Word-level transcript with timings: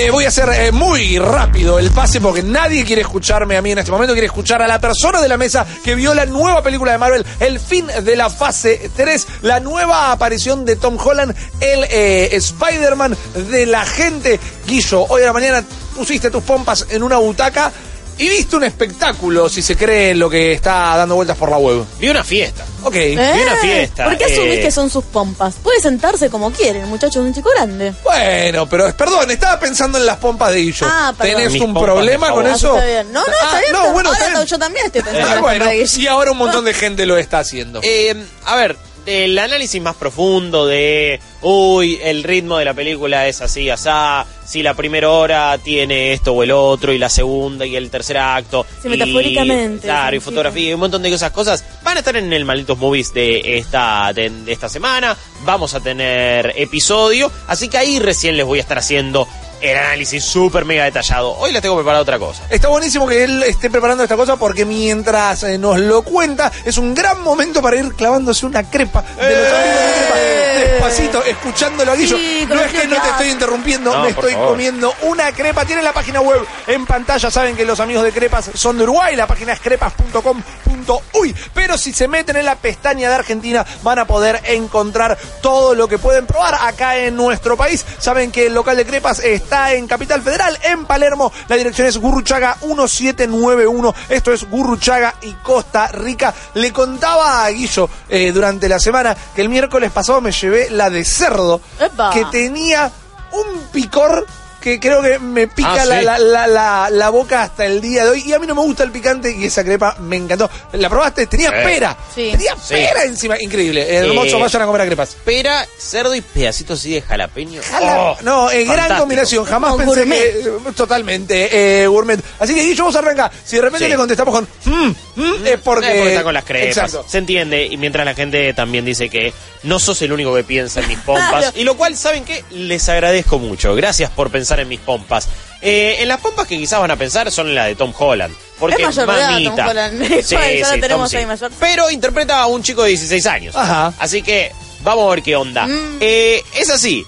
Eh, 0.00 0.12
voy 0.12 0.26
a 0.26 0.28
hacer 0.28 0.48
eh, 0.50 0.70
muy 0.70 1.18
rápido 1.18 1.76
el 1.76 1.90
pase 1.90 2.20
porque 2.20 2.40
nadie 2.40 2.84
quiere 2.84 3.02
escucharme 3.02 3.56
a 3.56 3.62
mí 3.62 3.72
en 3.72 3.78
este 3.78 3.90
momento. 3.90 4.12
Quiere 4.12 4.28
escuchar 4.28 4.62
a 4.62 4.68
la 4.68 4.80
persona 4.80 5.20
de 5.20 5.28
la 5.28 5.36
mesa 5.36 5.66
que 5.82 5.96
vio 5.96 6.14
la 6.14 6.24
nueva 6.24 6.62
película 6.62 6.92
de 6.92 6.98
Marvel, 6.98 7.26
el 7.40 7.58
fin 7.58 7.84
de 8.04 8.14
la 8.14 8.30
fase 8.30 8.92
3, 8.94 9.26
la 9.42 9.58
nueva 9.58 10.12
aparición 10.12 10.64
de 10.64 10.76
Tom 10.76 10.96
Holland, 11.04 11.34
el 11.58 11.84
eh, 11.90 12.28
Spider-Man 12.30 13.16
de 13.50 13.66
la 13.66 13.84
gente. 13.84 14.38
Guillo, 14.68 15.04
hoy 15.08 15.22
a 15.22 15.26
la 15.26 15.32
mañana 15.32 15.64
pusiste 15.96 16.30
tus 16.30 16.44
pompas 16.44 16.86
en 16.90 17.02
una 17.02 17.16
butaca 17.16 17.72
y 18.18 18.28
viste 18.28 18.56
un 18.56 18.64
espectáculo, 18.64 19.48
si 19.48 19.62
se 19.62 19.76
cree 19.76 20.14
lo 20.14 20.28
que 20.28 20.52
está 20.52 20.96
dando 20.96 21.14
vueltas 21.14 21.36
por 21.36 21.50
la 21.50 21.56
web. 21.58 21.84
Vi 21.98 22.08
una 22.08 22.24
fiesta. 22.24 22.64
Ok. 22.82 22.94
Vi 22.94 23.12
una 23.16 23.56
fiesta, 23.60 24.04
¿Por 24.04 24.18
qué 24.18 24.24
asumís 24.26 24.54
eh. 24.58 24.60
que 24.62 24.70
son 24.70 24.90
sus 24.90 25.04
pompas? 25.04 25.54
Puede 25.62 25.80
sentarse 25.80 26.28
como 26.30 26.50
quiere, 26.52 26.80
el 26.80 26.86
muchacho 26.86 27.20
es 27.20 27.26
un 27.26 27.34
chico 27.34 27.50
grande. 27.54 27.92
Bueno, 28.04 28.68
pero 28.68 28.92
perdón, 28.96 29.30
estaba 29.30 29.58
pensando 29.60 29.98
en 29.98 30.06
las 30.06 30.16
pompas 30.18 30.52
de 30.52 30.60
Guillo. 30.60 30.86
Ah, 30.88 31.12
perdón. 31.16 31.36
¿Tenés 31.36 31.52
Mis 31.52 31.62
un 31.62 31.74
pompas 31.74 31.92
problema 31.94 32.30
con 32.32 32.46
eso? 32.46 32.72
Ah, 32.74 32.78
está 32.78 32.86
bien. 32.86 33.12
No, 33.12 33.20
no, 33.20 33.32
está 33.32 33.56
Ah, 33.56 33.60
bien. 33.60 33.72
No, 33.72 33.92
bueno, 33.92 34.08
ahora 34.10 34.18
está 34.26 34.34
bien. 34.38 34.46
yo 34.46 34.58
también 34.58 34.86
estoy 34.86 35.02
pensando. 35.02 35.28
Ah, 35.28 35.34
en 35.36 35.40
bueno, 35.40 35.58
pompas 35.64 35.70
de 35.78 35.82
Guille. 35.84 36.02
y 36.02 36.06
ahora 36.06 36.30
un 36.32 36.38
montón 36.38 36.64
de 36.64 36.74
gente 36.74 37.06
lo 37.06 37.16
está 37.16 37.38
haciendo. 37.40 37.80
Eh, 37.82 38.14
a 38.44 38.56
ver, 38.56 38.76
el 39.08 39.38
análisis 39.38 39.80
más 39.80 39.96
profundo 39.96 40.66
de, 40.66 41.18
uy, 41.42 41.98
el 42.02 42.22
ritmo 42.22 42.58
de 42.58 42.64
la 42.66 42.74
película 42.74 43.26
es 43.26 43.40
así, 43.40 43.70
asá, 43.70 44.26
si 44.44 44.62
la 44.62 44.74
primera 44.74 45.10
hora 45.10 45.56
tiene 45.58 46.12
esto 46.12 46.32
o 46.32 46.42
el 46.42 46.50
otro, 46.50 46.92
y 46.92 46.98
la 46.98 47.08
segunda 47.08 47.64
y 47.66 47.74
el 47.76 47.90
tercer 47.90 48.18
acto. 48.18 48.66
Sí, 48.82 48.88
y- 48.88 48.90
metafóricamente, 48.90 49.86
Claro, 49.86 50.16
y 50.16 50.20
fotografía 50.20 50.70
y 50.70 50.74
un 50.74 50.80
montón 50.80 51.02
de 51.02 51.12
esas 51.12 51.32
cosas. 51.32 51.64
Van 51.82 51.96
a 51.96 52.00
estar 52.00 52.16
en 52.16 52.32
el 52.32 52.44
Malditos 52.44 52.76
Movies 52.78 53.12
de 53.14 53.56
esta, 53.58 54.12
de, 54.12 54.28
de 54.30 54.52
esta 54.52 54.68
semana. 54.68 55.16
Vamos 55.44 55.74
a 55.74 55.80
tener 55.80 56.52
episodio, 56.56 57.30
así 57.46 57.68
que 57.68 57.78
ahí 57.78 57.98
recién 57.98 58.36
les 58.36 58.44
voy 58.44 58.58
a 58.58 58.62
estar 58.62 58.78
haciendo 58.78 59.26
el 59.60 59.76
análisis 59.76 60.24
súper 60.24 60.64
mega 60.64 60.84
detallado. 60.84 61.32
Hoy 61.38 61.52
les 61.52 61.60
tengo 61.62 61.74
preparado 61.76 62.02
otra 62.02 62.18
cosa. 62.18 62.42
Está 62.50 62.68
buenísimo 62.68 63.06
que 63.06 63.24
él 63.24 63.42
esté 63.42 63.70
preparando 63.70 64.02
esta 64.04 64.16
cosa 64.16 64.36
porque 64.36 64.64
mientras 64.64 65.42
eh, 65.42 65.58
nos 65.58 65.78
lo 65.78 66.02
cuenta, 66.02 66.50
es 66.64 66.78
un 66.78 66.94
gran 66.94 67.20
momento 67.22 67.60
para 67.62 67.76
ir 67.76 67.94
clavándose 67.94 68.46
una 68.46 68.62
crepa 68.68 69.02
de 69.02 69.36
los 69.36 69.52
amigos 69.52 69.80
de 69.80 69.98
crepa. 69.98 70.18
Despacito, 70.58 71.24
escuchándolo 71.24 71.92
a 71.92 71.94
Guillo. 71.96 72.16
Sí, 72.16 72.46
no 72.48 72.60
es 72.60 72.72
que 72.72 72.86
no 72.86 73.00
te 73.00 73.08
estoy 73.08 73.30
interrumpiendo, 73.30 73.92
No, 73.94 74.02
me 74.02 74.08
estoy 74.10 74.32
favor. 74.32 74.48
comiendo 74.50 74.94
una 75.02 75.32
crepa. 75.32 75.64
Tienen 75.64 75.84
la 75.84 75.92
página 75.92 76.20
web 76.20 76.40
en 76.66 76.86
pantalla, 76.86 77.30
saben 77.30 77.56
que 77.56 77.64
los 77.64 77.80
amigos 77.80 78.04
de 78.04 78.12
crepas 78.12 78.50
son 78.54 78.76
de 78.76 78.84
Uruguay, 78.84 79.14
la 79.16 79.26
página 79.26 79.52
es 79.52 79.60
crepas.com.uy. 79.60 81.34
Pero 81.54 81.78
si 81.78 81.92
se 81.92 82.08
meten 82.08 82.36
en 82.36 82.44
la 82.44 82.56
pestaña 82.56 83.08
de 83.08 83.14
Argentina, 83.16 83.64
van 83.82 83.98
a 83.98 84.06
poder 84.06 84.40
encontrar 84.44 85.16
todo 85.42 85.74
lo 85.74 85.88
que 85.88 85.98
pueden 85.98 86.26
probar 86.26 86.54
acá 86.60 86.96
en 86.98 87.16
nuestro 87.16 87.56
país. 87.56 87.84
Saben 87.98 88.30
que 88.30 88.46
el 88.46 88.54
local 88.54 88.76
de 88.76 88.86
crepas 88.86 89.18
está 89.20 89.47
en 89.48 89.86
Capital 89.86 90.22
Federal, 90.22 90.58
en 90.62 90.84
Palermo. 90.84 91.32
La 91.48 91.56
dirección 91.56 91.86
es 91.86 91.96
Gurruchaga 91.96 92.56
1791. 92.62 93.94
Esto 94.08 94.32
es 94.32 94.48
Gurruchaga 94.48 95.14
y 95.22 95.32
Costa 95.34 95.88
Rica. 95.88 96.34
Le 96.54 96.72
contaba 96.72 97.44
a 97.44 97.50
Guillo 97.50 97.88
eh, 98.08 98.30
durante 98.32 98.68
la 98.68 98.78
semana 98.78 99.16
que 99.34 99.40
el 99.40 99.48
miércoles 99.48 99.90
pasado 99.90 100.20
me 100.20 100.32
llevé 100.32 100.70
la 100.70 100.90
de 100.90 101.04
cerdo 101.04 101.60
Epa. 101.80 102.10
que 102.10 102.24
tenía 102.26 102.90
un 103.32 103.68
picor 103.72 104.26
que 104.60 104.80
creo 104.80 105.00
que 105.02 105.18
me 105.18 105.46
pica 105.48 105.82
Ah, 105.82 105.84
la, 105.84 105.98
sí. 105.98 106.04
la, 106.04 106.18
la, 106.18 106.46
la- 106.46 106.90
la 106.90 107.10
boca 107.10 107.42
hasta 107.42 107.64
el 107.66 107.80
día 107.80 108.04
de 108.04 108.10
hoy. 108.10 108.22
Y 108.26 108.32
a 108.32 108.38
mí 108.38 108.46
no 108.46 108.54
me 108.54 108.62
gusta 108.62 108.82
el 108.84 108.90
picante 108.90 109.30
y 109.36 109.44
esa 109.44 109.62
crepa 109.64 109.96
me 110.00 110.16
encantó. 110.16 110.50
¿La 110.72 110.88
probaste? 110.88 111.26
Tenía 111.26 111.50
Sí. 111.50 111.56
pera. 111.64 111.96
Sí. 112.14 112.28
Tenía 112.32 112.54
Sí. 112.56 112.74
pera 112.74 113.04
encima. 113.04 113.36
Increíble. 113.40 113.96
Hermoso, 113.96 114.38
vayan 114.38 114.62
a 114.62 114.66
comer 114.66 114.82
a 114.82 114.86
crepas. 114.86 115.16
Pera, 115.24 115.66
cerdo 115.78 116.14
y 116.14 116.20
pedacitos 116.20 116.80
así 116.80 116.92
de 116.94 117.02
jalapeño. 117.02 117.60
Jala- 117.70 117.98
Oh, 117.98 118.16
no, 118.22 118.50
eh, 118.50 118.64
gran 118.64 118.98
combinación. 118.98 119.44
Jamás 119.44 119.72
Como 119.72 119.84
pensé 119.84 120.00
gourmet. 120.00 120.64
que. 120.64 120.72
totalmente, 120.72 121.82
eh, 121.82 121.86
gourmet. 121.86 122.20
Así 122.38 122.54
que 122.54 122.62
Guillo, 122.62 122.84
vamos 122.84 122.96
a 122.96 122.98
arrancar. 123.00 123.30
Si 123.44 123.56
de 123.56 123.62
repente 123.62 123.84
Sí. 123.86 123.90
le 123.90 123.96
contestamos 123.96 124.34
con. 124.34 124.48
"Mm, 124.64 124.94
mm", 125.16 125.46
es 125.46 125.58
porque. 125.60 125.86
Porque 125.88 126.08
está 126.08 126.22
con 126.22 126.34
las 126.34 126.44
crepas. 126.44 126.68
Exacto. 126.68 127.04
Se 127.08 127.18
entiende. 127.18 127.66
Y 127.66 127.76
mientras 127.76 128.04
la 128.04 128.14
gente 128.14 128.52
también 128.54 128.84
dice 128.84 129.08
que 129.08 129.32
no 129.64 129.78
sos 129.78 130.00
el 130.02 130.12
único 130.12 130.34
que 130.34 130.44
piensa 130.44 130.80
en 130.80 130.88
mis 130.88 130.98
pompas. 130.98 131.52
Y 131.56 131.64
lo 131.64 131.76
cual, 131.76 131.96
¿saben 131.96 132.24
qué? 132.24 132.44
Les 132.50 132.88
agradezco 132.88 133.38
mucho. 133.38 133.74
Gracias 133.74 134.10
por 134.10 134.30
pensar 134.30 134.47
en 134.60 134.68
mis 134.68 134.80
pompas. 134.80 135.28
Eh, 135.60 135.96
en 136.00 136.08
las 136.08 136.20
pompas 136.20 136.46
que 136.46 136.56
quizás 136.56 136.80
van 136.80 136.90
a 136.90 136.96
pensar 136.96 137.30
son 137.32 137.48
en 137.48 137.54
la 137.56 137.64
de 137.64 137.74
Tom 137.74 137.92
Holland. 137.98 138.34
Porque 138.58 138.76
Es 138.82 138.96
mayor 138.96 139.06
de 139.06 139.12
edad, 139.18 139.28
Tom 139.28 139.66
mamita. 139.66 139.90
Ya 140.58 140.80
tenemos 140.80 141.10
Tom 141.10 141.18
ahí 141.20 141.26
mayor. 141.26 141.50
Pero 141.58 141.90
interpreta 141.90 142.40
a 142.40 142.46
un 142.46 142.62
chico 142.62 142.82
de 142.82 142.90
16 142.90 143.26
años. 143.26 143.56
Ajá. 143.56 143.92
Así 143.98 144.22
que 144.22 144.52
vamos 144.82 145.06
a 145.06 145.10
ver 145.14 145.22
qué 145.22 145.36
onda. 145.36 145.66
Mm. 145.66 145.98
Eh, 146.00 146.42
es 146.54 146.70
así. 146.70 147.04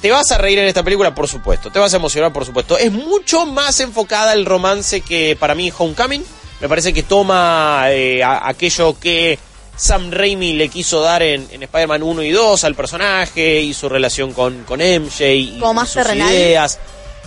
Te 0.00 0.10
vas 0.10 0.30
a 0.32 0.38
reír 0.38 0.58
en 0.58 0.66
esta 0.66 0.82
película, 0.82 1.14
por 1.14 1.28
supuesto. 1.28 1.70
Te 1.70 1.78
vas 1.78 1.92
a 1.92 1.96
emocionar, 1.96 2.32
por 2.32 2.44
supuesto. 2.44 2.76
Es 2.76 2.90
mucho 2.90 3.46
más 3.46 3.78
enfocada 3.80 4.32
el 4.32 4.44
romance 4.46 5.00
que 5.00 5.36
para 5.38 5.54
mí 5.54 5.72
Homecoming. 5.76 6.24
Me 6.60 6.68
parece 6.68 6.92
que 6.92 7.02
toma 7.02 7.84
eh, 7.88 8.22
a- 8.22 8.48
aquello 8.48 8.98
que 8.98 9.38
Sam 9.76 10.10
Raimi 10.10 10.52
le 10.52 10.68
quiso 10.68 11.00
dar 11.00 11.22
en, 11.22 11.46
en 11.50 11.62
Spider-Man 11.62 12.02
1 12.02 12.22
y 12.22 12.30
2 12.30 12.64
al 12.64 12.74
personaje 12.74 13.60
y 13.60 13.74
su 13.74 13.88
relación 13.88 14.32
con, 14.32 14.64
con 14.64 14.80
MJ 14.80 15.20
y, 15.34 15.58
Como 15.58 15.74
más 15.74 15.88
y 15.90 15.92
sus 15.94 16.02
terrenal. 16.02 16.32
ideas. 16.32 16.78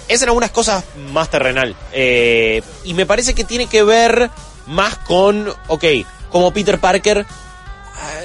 Es 0.07 0.22
en 0.22 0.29
algunas 0.29 0.51
cosas 0.51 0.83
más 1.11 1.29
terrenal. 1.29 1.75
Eh, 1.91 2.61
y 2.83 2.94
me 2.94 3.06
parece 3.06 3.33
que 3.33 3.44
tiene 3.44 3.66
que 3.67 3.83
ver 3.83 4.29
más 4.67 4.95
con, 4.97 5.50
ok, 5.67 5.83
como 6.31 6.51
Peter 6.51 6.79
Parker 6.79 7.25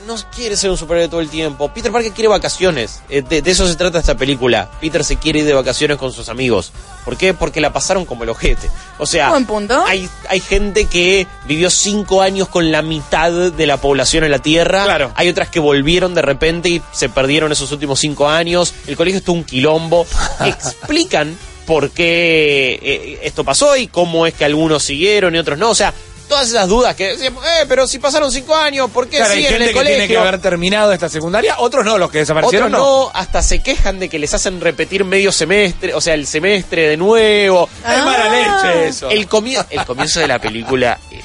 no 0.06 0.16
quiere 0.34 0.56
ser 0.56 0.70
un 0.70 0.76
superhéroe 0.76 1.08
todo 1.08 1.20
el 1.20 1.28
tiempo. 1.28 1.72
Peter 1.72 1.92
Parker 1.92 2.12
quiere 2.12 2.28
vacaciones. 2.28 3.02
Eh, 3.08 3.22
de, 3.22 3.42
de 3.42 3.50
eso 3.50 3.66
se 3.68 3.76
trata 3.76 3.98
esta 3.98 4.16
película. 4.16 4.70
Peter 4.80 5.04
se 5.04 5.16
quiere 5.16 5.40
ir 5.40 5.44
de 5.44 5.54
vacaciones 5.54 5.96
con 5.96 6.12
sus 6.12 6.28
amigos. 6.28 6.72
¿Por 7.04 7.16
qué? 7.16 7.34
Porque 7.34 7.60
la 7.60 7.72
pasaron 7.72 8.04
como 8.04 8.24
el 8.24 8.30
ojete. 8.30 8.68
O 8.98 9.06
sea, 9.06 9.30
Buen 9.30 9.46
punto. 9.46 9.84
Hay, 9.86 10.08
hay 10.28 10.40
gente 10.40 10.86
que 10.86 11.26
vivió 11.46 11.70
cinco 11.70 12.22
años 12.22 12.48
con 12.48 12.70
la 12.72 12.82
mitad 12.82 13.30
de 13.32 13.66
la 13.66 13.76
población 13.76 14.24
en 14.24 14.30
la 14.30 14.40
Tierra. 14.40 14.84
Claro. 14.84 15.12
Hay 15.14 15.28
otras 15.28 15.48
que 15.48 15.60
volvieron 15.60 16.14
de 16.14 16.22
repente 16.22 16.68
y 16.68 16.82
se 16.92 17.08
perdieron 17.08 17.52
esos 17.52 17.70
últimos 17.72 18.00
cinco 18.00 18.28
años. 18.28 18.74
El 18.86 18.96
colegio 18.96 19.18
estuvo 19.18 19.36
un 19.36 19.44
quilombo. 19.44 20.06
Explican 20.44 21.36
por 21.66 21.90
qué 21.90 22.80
eh, 22.82 23.20
esto 23.22 23.44
pasó 23.44 23.76
y 23.76 23.86
cómo 23.86 24.26
es 24.26 24.34
que 24.34 24.44
algunos 24.44 24.82
siguieron 24.82 25.34
y 25.34 25.38
otros 25.38 25.56
no. 25.58 25.70
O 25.70 25.74
sea, 25.74 25.94
todas 26.30 26.48
esas 26.48 26.66
dudas 26.68 26.94
que 26.96 27.08
decíamos, 27.08 27.44
eh, 27.44 27.66
pero 27.68 27.86
si 27.86 27.98
pasaron 27.98 28.32
cinco 28.32 28.56
años, 28.56 28.90
¿por 28.90 29.06
qué 29.08 29.18
Claro, 29.18 29.32
hay 29.32 29.36
siguen 29.42 29.52
en 29.52 29.58
gente 29.58 29.64
el 29.64 29.68
que 29.70 29.78
colegio? 29.78 29.96
tiene 29.98 30.08
que 30.08 30.16
haber 30.16 30.40
terminado 30.40 30.92
esta 30.92 31.08
secundaria, 31.10 31.56
otros 31.58 31.84
no, 31.84 31.98
los 31.98 32.10
que 32.10 32.18
desaparecieron 32.18 32.72
Otros 32.74 32.86
no, 32.86 33.10
hasta 33.12 33.42
se 33.42 33.62
quejan 33.62 33.98
de 33.98 34.08
que 34.08 34.18
les 34.18 34.32
hacen 34.32 34.60
repetir 34.62 35.04
medio 35.04 35.30
semestre, 35.32 35.92
o 35.94 36.00
sea, 36.00 36.14
el 36.14 36.26
semestre 36.26 36.88
de 36.88 36.96
nuevo. 36.96 37.68
Es 37.80 38.04
mala 38.04 38.24
Ah. 38.30 38.62
leche 38.64 38.88
eso. 38.88 39.10
El, 39.10 39.28
comie- 39.28 39.62
el 39.70 39.84
comienzo 39.84 40.20
de 40.20 40.28
la 40.28 40.38
película 40.38 40.98
es, 41.10 41.24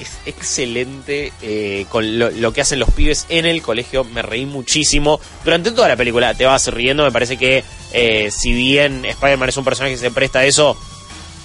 es 0.00 0.12
excelente 0.26 1.32
eh, 1.42 1.86
con 1.88 2.18
lo, 2.18 2.30
lo 2.30 2.52
que 2.52 2.60
hacen 2.60 2.78
los 2.78 2.90
pibes 2.90 3.26
en 3.28 3.46
el 3.46 3.60
colegio. 3.62 4.04
Me 4.04 4.22
reí 4.22 4.46
muchísimo. 4.46 5.20
Durante 5.44 5.70
toda 5.72 5.88
la 5.88 5.96
película 5.96 6.32
te 6.34 6.44
vas 6.46 6.66
riendo. 6.68 7.02
Me 7.04 7.10
parece 7.12 7.36
que 7.36 7.64
eh, 7.92 8.30
si 8.30 8.52
bien 8.52 9.04
Spider-Man 9.04 9.48
es 9.48 9.56
un 9.56 9.64
personaje 9.64 9.94
que 9.94 10.00
se 10.00 10.10
presta 10.10 10.38
a 10.40 10.44
eso, 10.44 10.76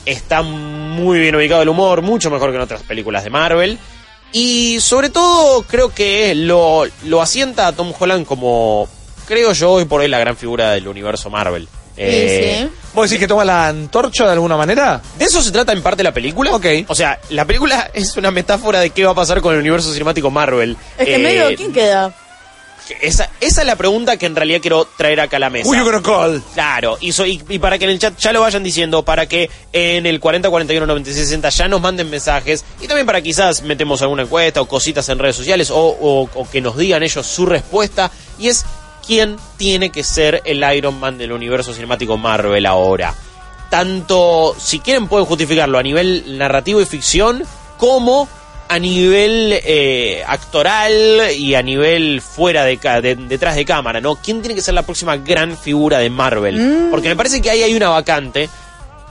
está 0.05 0.41
muy 0.41 0.80
bien 1.19 1.35
ubicado 1.35 1.61
el 1.61 1.69
humor, 1.69 2.01
mucho 2.01 2.29
mejor 2.29 2.49
que 2.51 2.57
en 2.57 2.61
otras 2.61 2.83
películas 2.83 3.23
de 3.23 3.29
Marvel. 3.29 3.77
Y 4.33 4.79
sobre 4.79 5.09
todo 5.09 5.63
creo 5.63 5.93
que 5.93 6.33
lo, 6.35 6.83
lo 7.05 7.21
asienta 7.21 7.67
a 7.67 7.73
Tom 7.73 7.93
Holland 7.97 8.25
como, 8.25 8.87
creo 9.27 9.51
yo, 9.53 9.71
hoy 9.71 9.85
por 9.85 10.01
hoy 10.01 10.07
la 10.07 10.19
gran 10.19 10.37
figura 10.37 10.71
del 10.71 10.87
universo 10.87 11.29
Marvel. 11.29 11.67
Eh, 11.97 12.57
sí, 12.61 12.65
sí. 12.67 12.73
¿Vos 12.93 13.09
decís 13.09 13.19
que 13.19 13.27
toma 13.27 13.43
la 13.43 13.67
antorcha 13.67 14.25
de 14.25 14.31
alguna 14.31 14.55
manera? 14.55 15.01
de 15.19 15.25
eso 15.25 15.41
se 15.41 15.51
trata 15.51 15.73
en 15.73 15.81
parte 15.81 16.03
la 16.03 16.13
película. 16.13 16.51
Ok. 16.55 16.65
O 16.87 16.95
sea, 16.95 17.19
la 17.29 17.45
película 17.45 17.91
es 17.93 18.15
una 18.15 18.31
metáfora 18.31 18.79
de 18.79 18.91
qué 18.91 19.03
va 19.05 19.11
a 19.11 19.15
pasar 19.15 19.41
con 19.41 19.53
el 19.53 19.59
universo 19.59 19.91
cinemático 19.91 20.31
Marvel. 20.31 20.77
Es 20.97 21.05
que 21.05 21.15
Eh, 21.15 21.19
medio, 21.19 21.55
¿quién 21.57 21.73
queda? 21.73 22.13
Esa, 23.01 23.29
esa 23.39 23.61
es 23.61 23.67
la 23.67 23.75
pregunta 23.75 24.17
que 24.17 24.25
en 24.25 24.35
realidad 24.35 24.59
quiero 24.61 24.85
traer 24.97 25.21
acá 25.21 25.37
a 25.37 25.39
la 25.39 25.49
mesa. 25.49 25.69
You 25.75 25.83
gonna 25.85 26.01
call? 26.01 26.41
Claro, 26.53 26.97
y, 26.99 27.11
so- 27.13 27.25
y, 27.25 27.41
y 27.47 27.59
para 27.59 27.77
que 27.77 27.85
en 27.85 27.91
el 27.91 27.99
chat 27.99 28.17
ya 28.17 28.33
lo 28.33 28.41
vayan 28.41 28.63
diciendo, 28.63 29.03
para 29.03 29.27
que 29.27 29.49
en 29.71 30.05
el 30.05 30.19
40 30.19 30.49
41 30.49 30.85
96 30.85 31.25
60 31.27 31.49
ya 31.49 31.67
nos 31.67 31.79
manden 31.81 32.09
mensajes 32.09 32.65
y 32.81 32.87
también 32.87 33.05
para 33.05 33.21
quizás 33.21 33.61
metemos 33.61 34.01
alguna 34.01 34.23
encuesta 34.23 34.59
o 34.61 34.67
cositas 34.67 35.07
en 35.09 35.19
redes 35.19 35.35
sociales 35.37 35.71
o, 35.71 35.77
o- 35.79 36.29
o 36.33 36.49
que 36.49 36.59
nos 36.61 36.75
digan 36.77 37.01
ellos 37.03 37.25
su 37.25 37.45
respuesta 37.45 38.11
y 38.37 38.47
es 38.49 38.65
quién 39.05 39.37
tiene 39.57 39.89
que 39.89 40.03
ser 40.03 40.41
el 40.45 40.63
Iron 40.75 40.99
Man 40.99 41.17
del 41.17 41.31
universo 41.31 41.73
cinemático 41.73 42.17
Marvel 42.17 42.65
ahora. 42.65 43.13
Tanto, 43.69 44.53
si 44.59 44.79
quieren 44.79 45.07
pueden 45.07 45.25
justificarlo 45.25 45.77
a 45.79 45.83
nivel 45.83 46.37
narrativo 46.37 46.81
y 46.81 46.85
ficción 46.85 47.43
como 47.77 48.27
a 48.73 48.79
nivel 48.79 49.59
eh, 49.65 50.23
actoral 50.25 51.31
y 51.37 51.55
a 51.55 51.61
nivel 51.61 52.21
fuera 52.21 52.63
de, 52.63 52.77
de- 53.01 53.15
detrás 53.27 53.55
de 53.55 53.65
cámara, 53.65 53.99
¿no? 53.99 54.15
¿Quién 54.15 54.41
tiene 54.41 54.55
que 54.55 54.61
ser 54.61 54.73
la 54.73 54.83
próxima 54.85 55.17
gran 55.17 55.57
figura 55.57 55.99
de 55.99 56.09
Marvel? 56.09 56.87
Porque 56.89 57.09
me 57.09 57.15
parece 57.17 57.41
que 57.41 57.49
ahí 57.49 57.63
hay 57.63 57.75
una 57.75 57.89
vacante. 57.89 58.49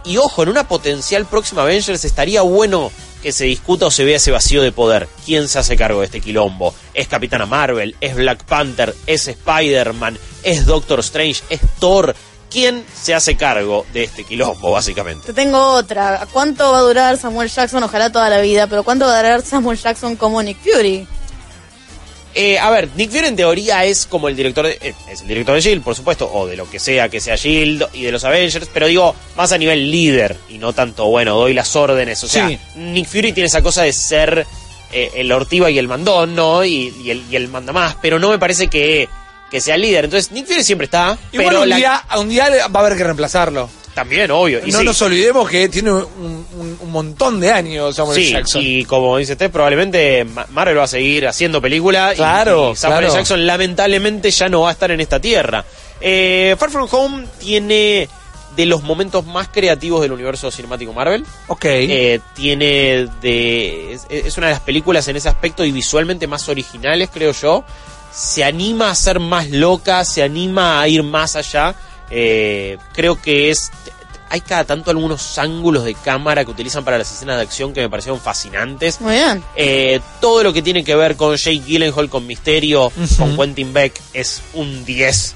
Y 0.05 0.17
ojo, 0.17 0.43
en 0.43 0.49
una 0.49 0.67
potencial 0.67 1.27
próxima 1.27 1.61
Avengers 1.63 2.05
estaría 2.07 2.41
bueno 2.41 2.91
que 3.23 3.33
se 3.33 3.45
discuta 3.45 3.85
o 3.85 3.91
se 3.91 4.03
vea 4.05 4.17
ese 4.17 4.31
vacío 4.31 4.63
de 4.63 4.73
poder. 4.73 5.07
¿Quién 5.27 5.47
se 5.47 5.59
hace 5.59 5.77
cargo 5.77 6.01
de 6.01 6.07
este 6.07 6.23
quilombo? 6.23 6.75
¿Es 6.95 7.07
Capitana 7.07 7.45
Marvel? 7.45 7.95
¿Es 8.01 8.15
Black 8.15 8.45
Panther? 8.45 8.95
¿Es 9.07 9.29
Spider-Man? 9.29 10.17
¿Es 10.43 10.65
Doctor 10.65 11.01
Strange? 11.01 11.43
¿Es 11.51 11.61
Thor? 11.79 12.15
¿Quién 12.51 12.85
se 13.01 13.15
hace 13.15 13.37
cargo 13.37 13.87
de 13.93 14.05
este 14.05 14.25
quilombo, 14.25 14.73
básicamente? 14.73 15.27
Te 15.29 15.33
tengo 15.33 15.59
otra. 15.75 16.27
¿Cuánto 16.33 16.73
va 16.73 16.79
a 16.79 16.83
durar 16.83 17.17
Samuel 17.17 17.49
Jackson? 17.49 17.83
Ojalá 17.85 18.11
toda 18.11 18.29
la 18.29 18.41
vida, 18.41 18.67
pero 18.67 18.83
¿cuánto 18.83 19.07
va 19.07 19.15
a 19.15 19.23
durar 19.23 19.43
Samuel 19.43 19.79
Jackson 19.79 20.17
como 20.17 20.43
Nick 20.43 20.59
Fury? 20.59 21.07
Eh, 22.35 22.59
a 22.61 22.71
ver, 22.71 22.89
Nick 22.95 23.11
Fury 23.11 23.27
en 23.27 23.37
teoría 23.37 23.85
es 23.85 24.07
como 24.07 24.29
el 24.29 24.37
director 24.37 24.65
de, 24.65 24.79
eh, 24.81 24.95
es 25.11 25.21
el 25.23 25.27
director 25.29 25.55
de 25.55 25.61
Shield, 25.61 25.83
por 25.83 25.97
supuesto, 25.97 26.31
o 26.33 26.47
de 26.47 26.57
lo 26.57 26.69
que 26.71 26.79
sea 26.79 27.09
que 27.09 27.21
sea 27.21 27.35
Shield 27.35 27.87
y 27.93 28.03
de 28.05 28.13
los 28.13 28.23
Avengers, 28.23 28.69
pero 28.73 28.87
digo 28.87 29.17
más 29.37 29.51
a 29.51 29.59
nivel 29.59 29.91
líder 29.91 30.37
y 30.49 30.59
no 30.59 30.73
tanto 30.73 31.07
bueno 31.07 31.35
doy 31.37 31.55
las 31.55 31.75
órdenes. 31.75 32.23
O 32.23 32.29
sea, 32.29 32.49
Sí. 32.49 32.59
Nick 32.77 33.07
Fury 33.09 33.33
tiene 33.33 33.49
esa 33.49 33.63
cosa 33.63 33.83
de 33.83 33.93
ser 33.93 34.47
eh, 34.93 35.11
el 35.17 35.33
ortiva 35.33 35.71
y 35.71 35.79
el 35.79 35.89
mandón, 35.89 36.37
¿no? 36.37 36.65
Y, 36.65 36.95
y 37.05 37.11
el, 37.11 37.25
y 37.31 37.35
el 37.37 37.49
mandamás, 37.49 37.97
pero 38.01 38.21
no 38.21 38.31
me 38.31 38.39
parece 38.39 38.69
que, 38.69 39.09
que 39.51 39.61
sea 39.61 39.77
líder. 39.77 40.05
Entonces 40.07 40.31
Nick 40.33 40.47
Fury 40.47 40.63
siempre 40.65 40.85
está, 40.87 41.19
Igual 41.33 41.49
pero 41.49 41.63
un, 41.63 41.69
la- 41.69 41.77
día, 41.77 42.05
un 42.19 42.29
día 42.29 42.49
va 42.69 42.81
a 42.81 42.85
haber 42.87 42.97
que 42.97 43.05
reemplazarlo. 43.05 43.69
también 43.95 44.31
obvio. 44.31 44.61
Y 44.65 44.71
no 44.71 44.79
sí. 44.79 44.85
nos 44.85 45.03
olvidemos 45.03 45.49
que 45.51 45.69
tiene 45.69 45.91
un, 45.93 46.05
un- 46.57 46.79
un 46.81 46.91
montón 46.91 47.41
de 47.41 47.51
años 47.51 47.97
Samuel 47.97 48.17
Sí, 48.17 48.31
Jackson. 48.33 48.63
y 48.65 48.85
como 48.85 49.17
dice 49.19 49.33
usted, 49.33 49.51
probablemente 49.51 50.25
Ma- 50.25 50.47
Marvel 50.51 50.79
va 50.79 50.85
a 50.85 50.89
seguir 50.89 51.27
haciendo 51.27 51.61
película. 51.61 52.13
y- 52.13 52.17
Claro, 52.17 52.73
y, 52.73 52.77
Samuel 52.77 53.01
claro. 53.01 53.15
Jackson 53.15 53.45
lamentablemente 53.47 54.31
ya 54.31 54.49
no 54.49 54.63
va 54.63 54.69
a 54.71 54.73
estar 54.73 54.91
en 54.93 55.01
esta 55.01 55.19
tierra. 55.21 55.65
Eh, 56.01 56.55
Far 56.59 56.71
From 56.71 56.89
Home 56.93 57.27
tiene 57.41 58.09
de 58.57 58.67
los 58.67 58.83
momentos 58.83 59.25
más 59.27 59.49
creativos 59.49 60.01
del 60.03 60.13
universo 60.13 60.51
cinemático 60.51 60.93
Marvel. 60.93 61.25
Ok. 61.49 61.65
Eh, 61.67 62.21
tiene 62.35 63.07
de. 63.21 63.93
Es, 63.93 64.07
es 64.09 64.37
una 64.39 64.47
de 64.49 64.55
las 64.55 64.63
películas 64.63 65.07
en 65.09 65.17
ese 65.17 65.29
aspecto 65.29 65.65
y 65.65 65.73
visualmente 65.73 66.27
más 66.27 66.49
originales, 66.49 67.11
creo 67.13 67.33
yo. 67.33 67.65
Se 68.13 68.45
anima 68.45 68.91
a 68.91 68.95
ser 68.95 69.21
más 69.21 69.51
loca, 69.51 70.05
se 70.05 70.23
anima 70.23 70.81
a 70.81 70.89
ir 70.89 71.03
más 71.03 71.37
allá. 71.37 71.75
Eh, 72.11 72.79
creo 72.93 73.21
que 73.21 73.51
es. 73.51 73.71
Hay 74.29 74.43
cada 74.43 74.63
tanto 74.65 74.93
algunos 74.93 75.39
ángulos 75.39 75.85
de 75.85 75.95
cámara 75.95 76.45
que 76.45 76.53
utilizan 76.53 76.85
para 76.85 76.99
las 76.99 77.11
escenas 77.11 77.37
de 77.37 77.43
acción 77.43 77.73
que 77.73 77.81
me 77.81 77.89
parecieron 77.89 78.21
fascinantes. 78.21 79.01
Muy 79.01 79.15
bien. 79.15 79.43
Eh, 79.57 80.01
todo 80.21 80.45
lo 80.45 80.53
que 80.53 80.63
tiene 80.63 80.85
que 80.85 80.95
ver 80.95 81.17
con 81.17 81.35
Jake 81.35 81.63
Gyllenhaal, 81.67 82.09
con 82.09 82.27
Misterio, 82.27 82.93
con 83.19 83.37
Quentin 83.37 83.73
Beck, 83.73 84.01
es 84.13 84.43
un 84.55 84.85
10. 84.85 85.35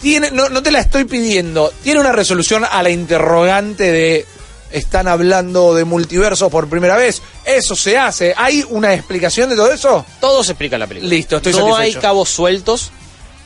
Tiene, 0.00 0.30
no, 0.30 0.48
no 0.48 0.62
te 0.62 0.70
la 0.70 0.80
estoy 0.80 1.04
pidiendo. 1.04 1.72
Tiene 1.82 2.00
una 2.00 2.12
resolución 2.12 2.64
a 2.64 2.82
la 2.82 2.90
interrogante 2.90 3.90
de. 3.90 4.26
Están 4.70 5.08
hablando 5.08 5.74
de 5.74 5.84
multiverso 5.84 6.50
por 6.50 6.68
primera 6.68 6.96
vez. 6.96 7.22
Eso 7.44 7.76
se 7.76 7.96
hace. 7.96 8.34
¿Hay 8.36 8.64
una 8.68 8.94
explicación 8.94 9.48
de 9.50 9.56
todo 9.56 9.70
eso? 9.72 10.04
Todo 10.20 10.42
se 10.42 10.52
explica 10.52 10.76
en 10.76 10.80
la 10.80 10.86
película. 10.86 11.08
Listo, 11.10 11.36
estoy 11.36 11.52
No 11.52 11.58
satisfecho. 11.58 11.82
hay 11.82 11.94
cabos 11.94 12.28
sueltos. 12.28 12.90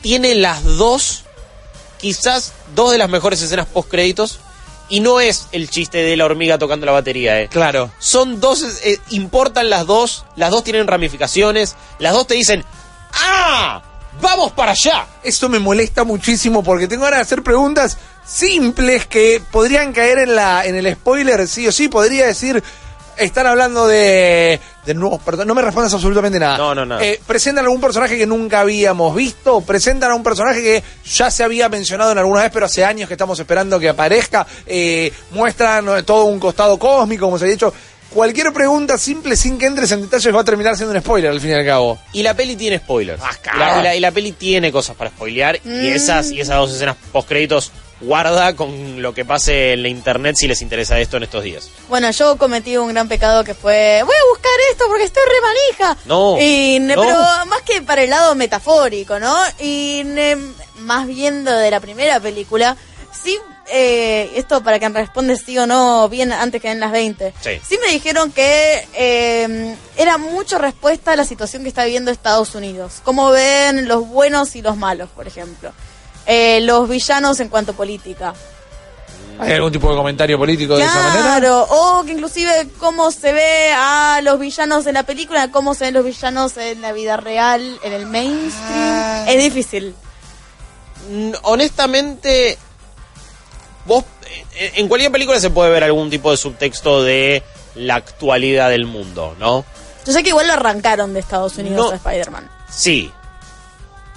Tiene 0.01 0.33
las 0.35 0.63
dos, 0.63 1.23
quizás 1.99 2.53
dos 2.75 2.91
de 2.91 2.97
las 2.97 3.09
mejores 3.09 3.41
escenas 3.41 3.67
post 3.67 3.89
créditos. 3.89 4.39
Y 4.89 4.99
no 4.99 5.21
es 5.21 5.47
el 5.53 5.69
chiste 5.69 5.99
de 5.99 6.17
la 6.17 6.25
hormiga 6.25 6.57
tocando 6.57 6.85
la 6.85 6.91
batería, 6.91 7.39
eh. 7.39 7.47
Claro. 7.49 7.91
Son 7.99 8.41
dos, 8.41 8.63
eh, 8.83 8.97
importan 9.11 9.69
las 9.69 9.85
dos, 9.85 10.25
las 10.35 10.51
dos 10.51 10.65
tienen 10.65 10.85
ramificaciones, 10.85 11.75
las 11.99 12.13
dos 12.13 12.27
te 12.27 12.33
dicen, 12.33 12.65
¡Ah! 13.13 13.81
¡Vamos 14.21 14.51
para 14.51 14.71
allá! 14.73 15.07
Esto 15.23 15.47
me 15.47 15.59
molesta 15.59 16.03
muchísimo 16.03 16.61
porque 16.63 16.87
tengo 16.89 17.03
ganas 17.05 17.19
de 17.19 17.23
hacer 17.23 17.41
preguntas 17.43 17.97
simples 18.25 19.05
que 19.07 19.41
podrían 19.51 19.93
caer 19.93 20.19
en 20.19 20.35
la 20.35 20.65
en 20.65 20.75
el 20.75 20.93
spoiler, 20.93 21.47
sí 21.47 21.67
o 21.67 21.71
sí. 21.71 21.87
Podría 21.87 22.25
decir, 22.27 22.63
están 23.17 23.45
hablando 23.47 23.87
de, 23.87 24.59
de 24.85 24.93
nuevos 24.93 25.19
personajes. 25.21 25.47
No 25.47 25.55
me 25.55 25.61
respondas 25.61 25.93
absolutamente 25.93 26.39
nada. 26.39 26.57
No, 26.57 26.73
no, 26.75 26.85
nada. 26.85 27.03
Eh, 27.03 27.19
presentan 27.25 27.65
algún 27.65 27.81
personaje 27.81 28.17
que 28.17 28.25
nunca 28.25 28.61
habíamos 28.61 29.15
visto. 29.15 29.61
Presentan 29.61 30.11
a 30.11 30.15
un 30.15 30.23
personaje 30.23 30.61
que 30.61 30.83
ya 31.05 31.29
se 31.29 31.43
había 31.43 31.67
mencionado 31.69 32.11
en 32.11 32.17
alguna 32.17 32.41
vez, 32.43 32.51
pero 32.53 32.65
hace 32.65 32.83
años 32.85 33.07
que 33.07 33.13
estamos 33.15 33.39
esperando 33.39 33.79
que 33.79 33.89
aparezca. 33.89 34.45
Eh, 34.65 35.11
muestran 35.31 36.05
todo 36.05 36.25
un 36.25 36.39
costado 36.39 36.77
cósmico, 36.79 37.25
como 37.25 37.37
se 37.37 37.45
ha 37.45 37.49
dicho. 37.49 37.73
Cualquier 38.11 38.51
pregunta 38.51 38.97
simple 38.97 39.37
sin 39.37 39.57
que 39.57 39.65
entres 39.67 39.89
en 39.93 40.01
detalles 40.01 40.35
va 40.35 40.41
a 40.41 40.43
terminar 40.43 40.75
siendo 40.75 40.93
un 40.93 40.99
spoiler 41.01 41.31
al 41.31 41.39
fin 41.39 41.51
y 41.51 41.53
al 41.53 41.65
cabo. 41.65 41.97
Y 42.11 42.23
la 42.23 42.33
peli 42.33 42.57
tiene 42.57 42.77
spoilers. 42.79 43.21
Ah, 43.23 43.31
y, 43.55 43.57
la, 43.57 43.79
y 43.79 43.83
la- 43.83 43.95
y 43.95 43.99
la 44.01 44.11
peli 44.11 44.33
tiene 44.33 44.69
cosas 44.69 44.97
para 44.97 45.09
spoilear. 45.11 45.61
Y 45.63 45.87
esas 45.87 46.29
y 46.31 46.41
esas 46.41 46.57
dos 46.57 46.73
escenas 46.73 46.97
post 47.13 47.29
créditos 47.29 47.71
guarda 48.01 48.55
con 48.55 49.01
lo 49.01 49.13
que 49.13 49.25
pase 49.25 49.73
en 49.73 49.83
la 49.83 49.89
internet 49.89 50.35
si 50.37 50.47
les 50.47 50.61
interesa 50.61 50.99
esto 50.99 51.17
en 51.17 51.23
estos 51.23 51.43
días. 51.43 51.69
Bueno, 51.87 52.09
yo 52.11 52.37
cometí 52.37 52.77
un 52.77 52.89
gran 52.89 53.07
pecado 53.07 53.43
que 53.43 53.53
fue, 53.53 54.01
voy 54.03 54.15
a 54.15 54.29
buscar 54.29 54.51
esto 54.71 54.85
porque 54.87 55.03
estoy 55.03 55.23
re 55.23 55.41
manija. 55.41 55.97
No, 56.05 56.37
Y, 56.39 56.79
no. 56.79 57.01
Pero 57.01 57.17
más 57.45 57.61
que 57.65 57.81
para 57.81 58.03
el 58.03 58.09
lado 58.09 58.35
metafórico, 58.35 59.19
¿no? 59.19 59.37
Y 59.59 60.03
más 60.79 61.07
viendo 61.07 61.51
de 61.51 61.71
la 61.71 61.79
primera 61.79 62.19
película, 62.19 62.75
sí, 63.11 63.37
eh, 63.73 64.31
esto 64.35 64.61
para 64.63 64.79
que 64.79 64.89
me 64.89 64.99
responde 64.99 65.37
sí 65.37 65.57
o 65.57 65.65
no, 65.65 66.09
bien 66.09 66.31
antes 66.31 66.61
que 66.61 66.71
en 66.71 66.79
las 66.79 66.91
20. 66.91 67.33
Sí. 67.41 67.77
me 67.85 67.91
dijeron 67.91 68.31
que 68.31 68.87
eh, 68.93 69.75
era 69.97 70.17
mucho 70.17 70.57
respuesta 70.57 71.13
a 71.13 71.15
la 71.15 71.23
situación 71.23 71.63
que 71.63 71.69
está 71.69 71.85
viviendo 71.85 72.11
Estados 72.11 72.53
Unidos. 72.55 72.95
Cómo 73.03 73.29
ven 73.29 73.87
los 73.87 74.07
buenos 74.07 74.55
y 74.55 74.61
los 74.61 74.75
malos, 74.75 75.09
por 75.15 75.27
ejemplo. 75.27 75.71
Eh, 76.33 76.61
los 76.61 76.87
villanos 76.87 77.41
en 77.41 77.49
cuanto 77.49 77.73
a 77.73 77.75
política. 77.75 78.33
¿Hay 79.37 79.51
algún 79.53 79.71
tipo 79.71 79.89
de 79.89 79.97
comentario 79.97 80.37
político 80.37 80.77
de 80.77 80.83
esa 80.85 80.95
manera? 80.95 81.23
Claro, 81.23 81.67
o 81.69 82.03
que 82.05 82.13
inclusive 82.13 82.69
cómo 82.79 83.11
se 83.11 83.33
ve 83.33 83.73
a 83.75 84.21
los 84.23 84.39
villanos 84.39 84.85
en 84.87 84.93
la 84.93 85.03
película, 85.03 85.49
cómo 85.51 85.73
se 85.73 85.85
ven 85.85 85.93
los 85.95 86.05
villanos 86.05 86.55
en 86.55 86.81
la 86.81 86.93
vida 86.93 87.17
real, 87.17 87.77
en 87.83 87.91
el 87.91 88.05
mainstream. 88.05 89.27
Es 89.27 89.43
difícil. 89.43 89.93
Mm, 91.09 91.31
Honestamente, 91.41 92.57
vos 93.85 94.05
eh, 94.55 94.71
en 94.75 94.87
cualquier 94.87 95.11
película 95.11 95.37
se 95.39 95.49
puede 95.49 95.69
ver 95.71 95.83
algún 95.83 96.09
tipo 96.09 96.31
de 96.31 96.37
subtexto 96.37 97.03
de 97.03 97.43
la 97.75 97.95
actualidad 97.95 98.69
del 98.69 98.85
mundo, 98.85 99.35
¿no? 99.37 99.65
Yo 100.05 100.13
sé 100.13 100.23
que 100.23 100.29
igual 100.29 100.47
lo 100.47 100.53
arrancaron 100.53 101.13
de 101.13 101.19
Estados 101.19 101.57
Unidos 101.57 101.87
No. 101.87 101.91
a 101.91 101.95
Spider-Man. 101.95 102.49
Sí. 102.69 103.11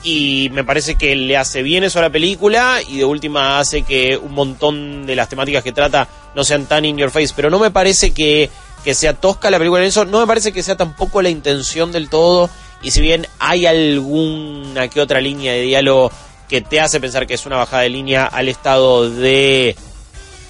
Y 0.06 0.50
me 0.52 0.64
parece 0.64 0.96
que 0.96 1.16
le 1.16 1.36
hace 1.36 1.62
bien 1.62 1.82
eso 1.82 1.98
a 1.98 2.02
la 2.02 2.10
película 2.10 2.78
y 2.86 2.98
de 2.98 3.04
última 3.06 3.58
hace 3.58 3.82
que 3.82 4.18
un 4.18 4.32
montón 4.32 5.06
de 5.06 5.16
las 5.16 5.30
temáticas 5.30 5.64
que 5.64 5.72
trata 5.72 6.06
no 6.34 6.44
sean 6.44 6.66
tan 6.66 6.84
in 6.84 6.98
your 6.98 7.10
face. 7.10 7.32
Pero 7.34 7.48
no 7.48 7.58
me 7.58 7.70
parece 7.70 8.12
que, 8.12 8.50
que 8.84 8.94
sea 8.94 9.14
tosca 9.14 9.50
la 9.50 9.56
película 9.58 9.80
en 9.80 9.88
eso. 9.88 10.04
No 10.04 10.20
me 10.20 10.26
parece 10.26 10.52
que 10.52 10.62
sea 10.62 10.76
tampoco 10.76 11.22
la 11.22 11.30
intención 11.30 11.90
del 11.90 12.10
todo. 12.10 12.50
Y 12.82 12.90
si 12.90 13.00
bien 13.00 13.26
hay 13.38 13.64
alguna 13.64 14.88
que 14.88 15.00
otra 15.00 15.22
línea 15.22 15.54
de 15.54 15.62
diálogo 15.62 16.12
que 16.50 16.60
te 16.60 16.80
hace 16.80 17.00
pensar 17.00 17.26
que 17.26 17.32
es 17.32 17.46
una 17.46 17.56
bajada 17.56 17.84
de 17.84 17.88
línea 17.88 18.26
al 18.26 18.50
estado 18.50 19.08
de 19.08 19.74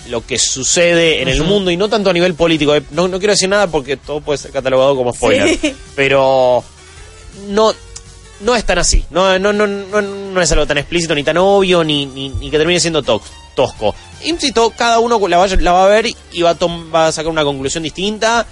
lo 0.09 0.27
que 0.27 0.37
sucede 0.39 1.23
en 1.23 1.29
el 1.29 1.45
mundo 1.45 1.71
y 1.71 1.77
no 1.77 1.89
tanto 1.89 2.11
a 2.11 2.13
nivel 2.13 2.35
político. 2.35 2.75
eh, 2.75 2.83
No, 2.91 3.07
no 3.07 3.19
quiero 3.19 3.35
decir 3.35 3.49
nada 3.49 3.69
porque 3.69 3.97
todo 3.97 4.21
puede 4.21 4.39
ser 4.39 4.51
catalogado 4.51 4.97
como 4.97 5.13
spoiler. 5.15 5.57
Sí. 5.57 5.75
Pero 5.95 6.65
no, 7.49 7.73
no 8.45 8.55
es 8.55 8.65
tan 8.65 8.79
así. 8.79 9.05
No, 9.11 9.39
no, 9.39 9.53
no, 9.53 9.67
no, 9.67 10.01
no 10.03 10.41
es 10.41 10.53
algo 10.53 10.67
tan 10.67 10.79
explícito, 10.79 11.15
ni 11.15 11.25
tan 11.25 11.37
obvio, 11.39 11.83
ni, 11.83 12.07
ni, 12.07 12.31
que 12.51 12.59
termine 12.59 12.79
siendo 12.81 13.03
tos- 13.03 13.23
tosco. 13.57 13.95
Insisto, 14.25 14.71
cada 14.77 14.99
uno 15.01 15.19
la 15.29 15.39
va, 15.39 15.47
la 15.49 15.73
va 15.73 15.85
a 15.85 15.89
ver 15.89 16.07
y 16.33 16.43
va 16.43 16.51
a, 16.51 16.57
va 16.95 17.07
a 17.09 17.13
sacar 17.13 17.31
una 17.31 17.45
conclusión 17.45 17.83
distinta 17.83 18.47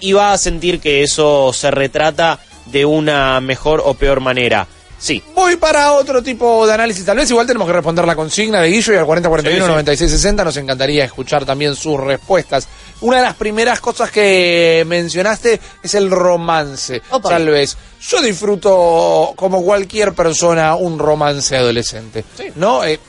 y 0.00 0.12
va 0.12 0.32
a 0.32 0.38
sentir 0.38 0.80
que 0.80 1.02
eso 1.02 1.52
se 1.52 1.70
retrata 1.70 2.38
de 2.66 2.84
una 2.84 3.40
mejor 3.40 3.82
o 3.84 3.94
peor 3.94 4.20
manera. 4.20 4.66
Sí, 5.02 5.20
Voy 5.34 5.56
para 5.56 5.94
otro 5.94 6.22
tipo 6.22 6.64
de 6.64 6.74
análisis, 6.74 7.04
tal 7.04 7.16
vez 7.16 7.28
igual 7.28 7.44
tenemos 7.44 7.66
que 7.66 7.72
responder 7.72 8.06
la 8.06 8.14
consigna 8.14 8.60
de 8.60 8.68
Guillo 8.68 8.92
y 8.92 8.96
al 8.96 9.04
4041-9660 9.04 10.44
nos 10.44 10.56
encantaría 10.58 11.04
escuchar 11.04 11.44
también 11.44 11.74
sus 11.74 11.98
respuestas. 11.98 12.68
Una 13.00 13.16
de 13.16 13.24
las 13.24 13.34
primeras 13.34 13.80
cosas 13.80 14.12
que 14.12 14.84
mencionaste 14.86 15.60
es 15.82 15.94
el 15.96 16.08
romance, 16.08 17.02
Opa. 17.10 17.30
tal 17.30 17.48
vez. 17.48 17.76
Yo 18.00 18.22
disfruto, 18.22 19.32
como 19.34 19.64
cualquier 19.64 20.12
persona, 20.12 20.76
un 20.76 21.00
romance 21.00 21.56
adolescente, 21.56 22.24
¿no? 22.54 22.84
Eh, 22.84 23.00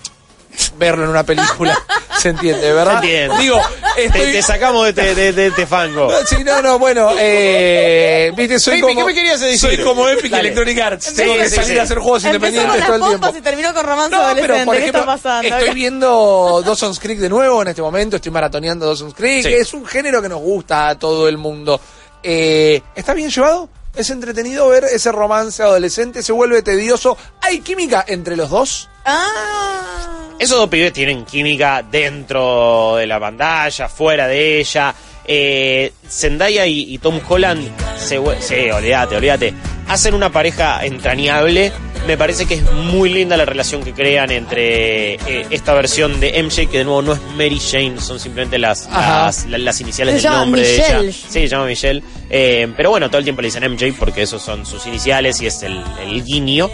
verlo 0.77 1.03
en 1.03 1.09
una 1.09 1.23
película, 1.23 1.77
se 2.19 2.29
entiende, 2.29 2.71
¿verdad? 2.73 3.01
Se 3.01 3.07
entiende. 3.07 3.37
Digo, 3.43 3.61
te, 3.95 4.05
estoy... 4.05 4.31
te 4.31 4.41
sacamos 4.41 4.83
de 4.83 4.89
este, 4.89 5.15
de, 5.15 5.33
de 5.33 5.47
este 5.47 5.65
fango. 5.67 6.09
Sí, 6.25 6.43
no, 6.43 6.61
no, 6.61 6.79
bueno, 6.79 7.11
eh, 7.19 8.31
viste, 8.35 8.59
soy 8.59 8.81
Baby, 8.81 8.93
como... 8.95 9.05
¿qué 9.07 9.13
me 9.13 9.13
querías 9.13 9.39
decir? 9.39 9.59
Soy 9.59 9.77
como 9.83 10.07
Epic 10.07 10.31
Dale. 10.31 10.41
Electronic 10.49 10.79
Arts. 10.79 11.05
Sí, 11.05 11.15
Tengo 11.15 11.35
que 11.35 11.49
sí, 11.49 11.55
salir 11.55 11.71
sí. 11.73 11.77
a 11.79 11.83
hacer 11.83 11.99
juegos 11.99 12.23
Empezó 12.25 12.45
independientes 12.47 12.85
con 12.89 12.99
todo 12.99 13.13
el 13.13 13.19
tiempo. 13.19 13.37
y 13.37 13.41
terminó 13.41 13.73
con 13.73 13.85
romance 13.85 14.11
No, 14.15 14.21
adolescente. 14.21 14.53
pero 14.53 14.65
por 14.65 14.75
¿Qué 14.75 14.81
ejemplo, 14.81 14.99
está 15.01 15.11
pasando? 15.13 15.47
estoy 15.55 15.73
viendo 15.73 16.61
Dawson's 16.65 16.99
Creek 16.99 17.19
de 17.19 17.29
nuevo 17.29 17.61
en 17.61 17.67
este 17.69 17.81
momento, 17.81 18.15
estoy 18.17 18.31
maratoneando 18.31 18.85
Dawson's 18.85 19.13
Creek, 19.13 19.43
que 19.43 19.57
es 19.57 19.73
un 19.73 19.85
género 19.85 20.21
que 20.21 20.29
nos 20.29 20.39
gusta 20.39 20.89
a 20.89 20.99
todo 20.99 21.27
el 21.27 21.37
mundo. 21.37 21.79
Eh, 22.21 22.81
¿Está 22.95 23.13
bien 23.13 23.29
llevado? 23.29 23.69
¿Es 23.95 24.09
entretenido 24.09 24.67
ver 24.69 24.85
ese 24.85 25.11
romance 25.11 25.61
adolescente? 25.61 26.23
¿Se 26.23 26.31
vuelve 26.31 26.61
tedioso? 26.63 27.15
¿Hay 27.41 27.59
química 27.59 28.03
entre 28.07 28.35
los 28.35 28.49
dos? 28.49 28.89
Ah. 29.05 30.22
Esos 30.39 30.57
dos 30.57 30.69
pibes 30.69 30.91
tienen 30.93 31.23
química 31.25 31.83
dentro 31.89 32.95
de 32.97 33.07
la 33.07 33.19
pantalla, 33.19 33.87
fuera 33.87 34.27
de 34.27 34.59
ella. 34.59 34.93
Eh, 35.25 35.93
Zendaya 36.09 36.65
y, 36.67 36.93
y 36.93 36.97
Tom 36.97 37.19
Holland, 37.27 37.65
se, 37.97 38.19
sí, 38.41 38.69
olvídate, 38.71 39.15
olvídate. 39.15 39.53
hacen 39.87 40.13
una 40.15 40.31
pareja 40.31 40.83
entrañable. 40.85 41.71
Me 42.05 42.17
parece 42.17 42.45
que 42.45 42.55
es 42.55 42.69
muy 42.73 43.09
linda 43.13 43.37
la 43.37 43.45
relación 43.45 43.81
que 43.81 43.93
crean 43.93 44.29
entre 44.31 45.13
eh, 45.13 45.45
esta 45.51 45.73
versión 45.73 46.19
de 46.19 46.43
MJ, 46.43 46.67
que 46.69 46.79
de 46.79 46.83
nuevo 46.83 47.01
no 47.01 47.13
es 47.13 47.21
Mary 47.37 47.57
Jane, 47.61 48.01
son 48.01 48.19
simplemente 48.19 48.57
las, 48.59 48.89
las, 48.91 49.45
la- 49.45 49.57
las 49.57 49.79
iniciales 49.79 50.21
Se 50.21 50.27
del 50.27 50.37
nombre 50.37 50.61
de 50.63 50.75
ella. 50.75 51.01
Sí, 51.03 51.13
se 51.29 51.47
llama 51.47 51.65
Michelle. 51.67 52.03
Eh, 52.29 52.67
pero 52.75 52.89
bueno, 52.89 53.07
todo 53.07 53.19
el 53.19 53.23
tiempo 53.23 53.41
le 53.41 53.47
dicen 53.47 53.63
MJ 53.71 53.93
porque 53.97 54.23
esos 54.23 54.41
son 54.41 54.65
sus 54.65 54.85
iniciales 54.87 55.41
y 55.41 55.45
es 55.47 55.63
el, 55.63 55.81
el 56.05 56.21
guiño. 56.25 56.69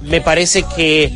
Me 0.00 0.20
parece 0.20 0.64
que 0.74 1.12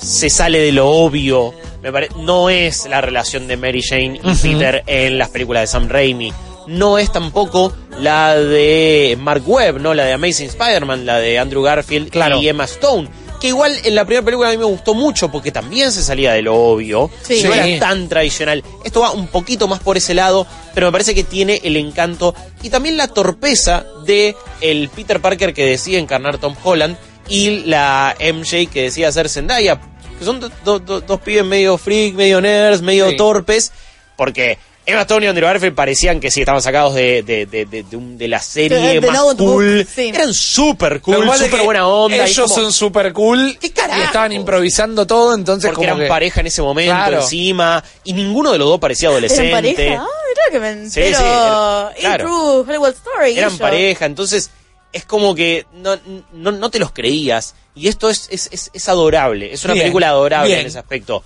se 0.00 0.30
sale 0.30 0.58
de 0.58 0.72
lo 0.72 0.88
obvio. 0.88 1.52
Me 1.82 1.92
pare- 1.92 2.08
no 2.16 2.50
es 2.50 2.86
la 2.86 3.00
relación 3.00 3.48
de 3.48 3.56
Mary 3.56 3.82
Jane 3.82 4.20
y 4.22 4.34
Peter 4.36 4.82
en 4.86 5.18
las 5.18 5.30
películas 5.30 5.62
de 5.62 5.66
Sam 5.68 5.88
Raimi. 5.88 6.32
No 6.66 6.98
es 6.98 7.10
tampoco 7.10 7.72
la 7.98 8.36
de 8.36 9.16
Mark 9.20 9.42
Webb, 9.46 9.80
no 9.80 9.94
la 9.94 10.04
de 10.04 10.12
Amazing 10.12 10.48
Spider-Man, 10.48 11.06
la 11.06 11.18
de 11.18 11.38
Andrew 11.38 11.62
Garfield 11.62 12.10
Claro. 12.10 12.40
y 12.40 12.48
Emma 12.48 12.64
Stone. 12.64 13.08
Que 13.40 13.48
igual 13.48 13.74
en 13.84 13.94
la 13.94 14.04
primera 14.04 14.22
película 14.22 14.50
a 14.50 14.52
mí 14.52 14.58
me 14.58 14.64
gustó 14.66 14.92
mucho 14.92 15.30
porque 15.32 15.50
también 15.50 15.90
se 15.90 16.02
salía 16.02 16.32
de 16.32 16.42
lo 16.42 16.54
obvio. 16.56 17.10
Sí. 17.22 17.42
No 17.42 17.54
era 17.54 17.78
tan 17.80 18.06
tradicional. 18.06 18.62
Esto 18.84 19.00
va 19.00 19.12
un 19.12 19.28
poquito 19.28 19.66
más 19.66 19.80
por 19.80 19.96
ese 19.96 20.12
lado, 20.12 20.46
pero 20.74 20.86
me 20.88 20.92
parece 20.92 21.14
que 21.14 21.24
tiene 21.24 21.58
el 21.64 21.76
encanto 21.78 22.34
y 22.62 22.68
también 22.68 22.98
la 22.98 23.08
torpeza 23.08 23.86
de 24.04 24.36
el 24.60 24.90
Peter 24.90 25.20
Parker 25.22 25.54
que 25.54 25.64
decía 25.64 25.98
encarnar 25.98 26.36
Tom 26.36 26.54
Holland 26.62 26.98
y 27.30 27.60
la 27.64 28.14
MJ 28.20 28.66
que 28.70 28.82
decía 28.82 29.10
ser 29.10 29.30
Zendaya, 29.30 29.80
que 30.20 30.24
son 30.24 30.38
do- 30.38 30.50
do- 30.64 30.78
do- 30.78 31.00
dos 31.00 31.20
pibes 31.20 31.44
medio 31.44 31.76
freak, 31.76 32.14
medio 32.14 32.40
nerds, 32.40 32.80
medio 32.82 33.10
Sí. 33.10 33.16
torpes, 33.16 33.72
porque 34.16 34.58
Emma 34.86 35.02
Stone 35.02 35.26
y 35.26 35.28
Andrew 35.28 35.46
Garfield 35.46 35.74
parecían 35.74 36.18
que 36.20 36.30
sí 36.30 36.40
estaban 36.40 36.60
sacados 36.62 36.94
de, 36.94 37.22
de, 37.22 37.46
de, 37.46 37.64
de- 37.66 37.82
de 37.84 37.96
un- 37.96 38.16
de 38.18 38.26
la 38.28 38.40
serie 38.40 38.78
De- 38.78 39.00
de 39.00 39.06
más 39.10 39.20
cool. 39.36 39.86
sí. 39.94 40.08
Eran 40.14 40.32
súper 40.34 41.00
cool, 41.00 41.30
súper 41.38 41.62
buena 41.62 41.86
onda. 41.86 42.24
Ellos 42.24 42.50
como- 42.50 42.54
son 42.62 42.72
súper 42.72 43.12
cool. 43.12 43.56
¿Qué 43.60 43.70
carajo? 43.72 44.00
Y 44.00 44.04
estaban 44.04 44.32
improvisando 44.32 45.06
todo, 45.06 45.34
entonces 45.34 45.68
porque 45.70 45.86
como 45.86 45.96
eran 45.96 45.98
que- 46.00 46.08
pareja 46.08 46.40
en 46.40 46.46
ese 46.48 46.62
momento 46.62 46.92
Claro. 46.92 47.20
encima 47.20 47.84
y 48.04 48.12
ninguno 48.14 48.52
de 48.52 48.58
los 48.58 48.68
dos 48.68 48.80
parecía 48.80 49.08
adolescente. 49.10 49.48
¿Eran 49.50 49.62
pareja? 49.62 50.02
Ah, 50.02 50.06
mira 50.28 50.42
que 50.50 50.58
me 50.60 50.90
Sí, 50.90 51.00
entero. 51.00 51.18
sí, 51.18 51.24
era- 51.24 51.90
In 51.96 52.00
claro. 52.00 52.24
True 52.24 52.60
Hollywood 52.74 52.94
Story. 52.94 53.32
eran 53.38 53.48
ellos. 53.50 53.60
pareja, 53.60 54.06
entonces 54.06 54.50
es 54.92 55.04
como 55.04 55.34
que 55.34 55.66
no, 55.72 55.96
no, 56.32 56.52
no 56.52 56.70
te 56.70 56.78
los 56.78 56.92
creías. 56.92 57.54
Y 57.74 57.88
esto 57.88 58.10
es, 58.10 58.28
es, 58.30 58.48
es, 58.52 58.70
es 58.72 58.88
adorable, 58.88 59.52
es 59.52 59.64
una 59.64 59.74
Bien, 59.74 59.84
película 59.84 60.08
adorable 60.08 60.48
bien. 60.48 60.60
en 60.60 60.66
ese 60.66 60.78
aspecto. 60.78 61.22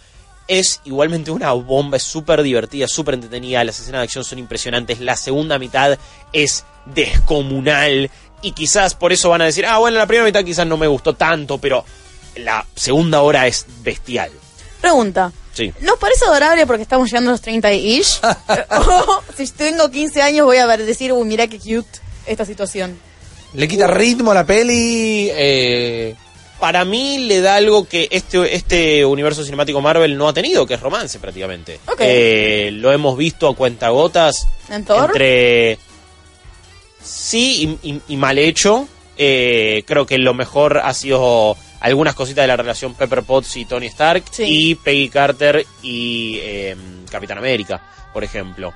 Es 0.46 0.82
igualmente 0.84 1.30
una 1.30 1.52
bomba, 1.52 1.96
es 1.96 2.02
súper 2.02 2.42
divertida, 2.42 2.86
súper 2.86 3.14
entretenida, 3.14 3.64
las 3.64 3.80
escenas 3.80 4.00
de 4.00 4.04
acción 4.04 4.24
son 4.24 4.38
impresionantes, 4.38 5.00
la 5.00 5.16
segunda 5.16 5.58
mitad 5.58 5.98
es 6.34 6.64
descomunal 6.84 8.10
y 8.42 8.52
quizás 8.52 8.94
por 8.94 9.12
eso 9.12 9.30
van 9.30 9.40
a 9.40 9.46
decir, 9.46 9.64
ah, 9.64 9.78
bueno, 9.78 9.96
la 9.96 10.06
primera 10.06 10.26
mitad 10.26 10.44
quizás 10.44 10.66
no 10.66 10.76
me 10.76 10.86
gustó 10.86 11.14
tanto, 11.14 11.56
pero 11.56 11.82
la 12.36 12.66
segunda 12.74 13.22
hora 13.22 13.46
es 13.46 13.64
bestial. 13.82 14.30
Pregunta. 14.82 15.32
Sí. 15.54 15.72
¿Nos 15.80 15.98
parece 15.98 16.26
adorable 16.26 16.66
porque 16.66 16.82
estamos 16.82 17.08
llegando 17.08 17.30
a 17.30 17.32
los 17.32 17.42
30-ish? 17.42 18.20
o 18.86 19.22
si 19.34 19.46
tengo 19.48 19.90
15 19.90 20.20
años 20.20 20.44
voy 20.44 20.58
a 20.58 20.66
ver, 20.66 20.84
decir, 20.84 21.12
uy, 21.14 21.26
mira 21.26 21.46
qué 21.46 21.58
cute 21.58 22.00
esta 22.26 22.44
situación. 22.44 22.98
Le 23.54 23.68
quita 23.68 23.86
ritmo 23.86 24.32
a 24.32 24.34
la 24.34 24.44
peli. 24.46 25.28
eh, 25.32 26.14
Para 26.60 26.84
mí 26.84 27.18
le 27.18 27.40
da 27.40 27.56
algo 27.56 27.84
que 27.86 28.08
este, 28.10 28.54
este 28.54 29.04
universo 29.04 29.44
cinemático 29.44 29.80
Marvel 29.80 30.16
no 30.16 30.28
ha 30.28 30.32
tenido, 30.32 30.66
que 30.66 30.74
es 30.74 30.80
romance 30.80 31.18
prácticamente. 31.18 31.78
Ok. 31.86 32.00
Eh, 32.00 32.70
lo 32.72 32.90
hemos 32.92 33.16
visto 33.16 33.48
a 33.48 33.54
cuentagotas. 33.56 34.46
¿En 34.70 34.84
Thor? 34.84 35.06
Entre 35.10 35.78
sí 37.02 37.78
y, 37.82 37.90
y- 37.90 38.00
y 38.08 38.16
mal 38.16 38.38
hecho. 38.38 38.88
Eh, 39.16 39.84
creo 39.86 40.06
que 40.06 40.18
lo 40.18 40.34
mejor 40.34 40.78
ha 40.78 40.92
sido 40.94 41.56
algunas 41.80 42.14
cositas 42.14 42.42
de 42.44 42.48
la 42.48 42.56
relación 42.56 42.94
Pepper 42.94 43.22
Potts 43.22 43.56
y 43.58 43.64
Tony 43.66 43.86
Stark 43.86 44.24
Sí. 44.30 44.44
y 44.46 44.74
Peggy 44.74 45.08
Carter 45.08 45.64
y 45.82 46.38
eh, 46.42 46.76
Capitán 47.10 47.38
América, 47.38 47.80
por 48.12 48.24
ejemplo. 48.24 48.72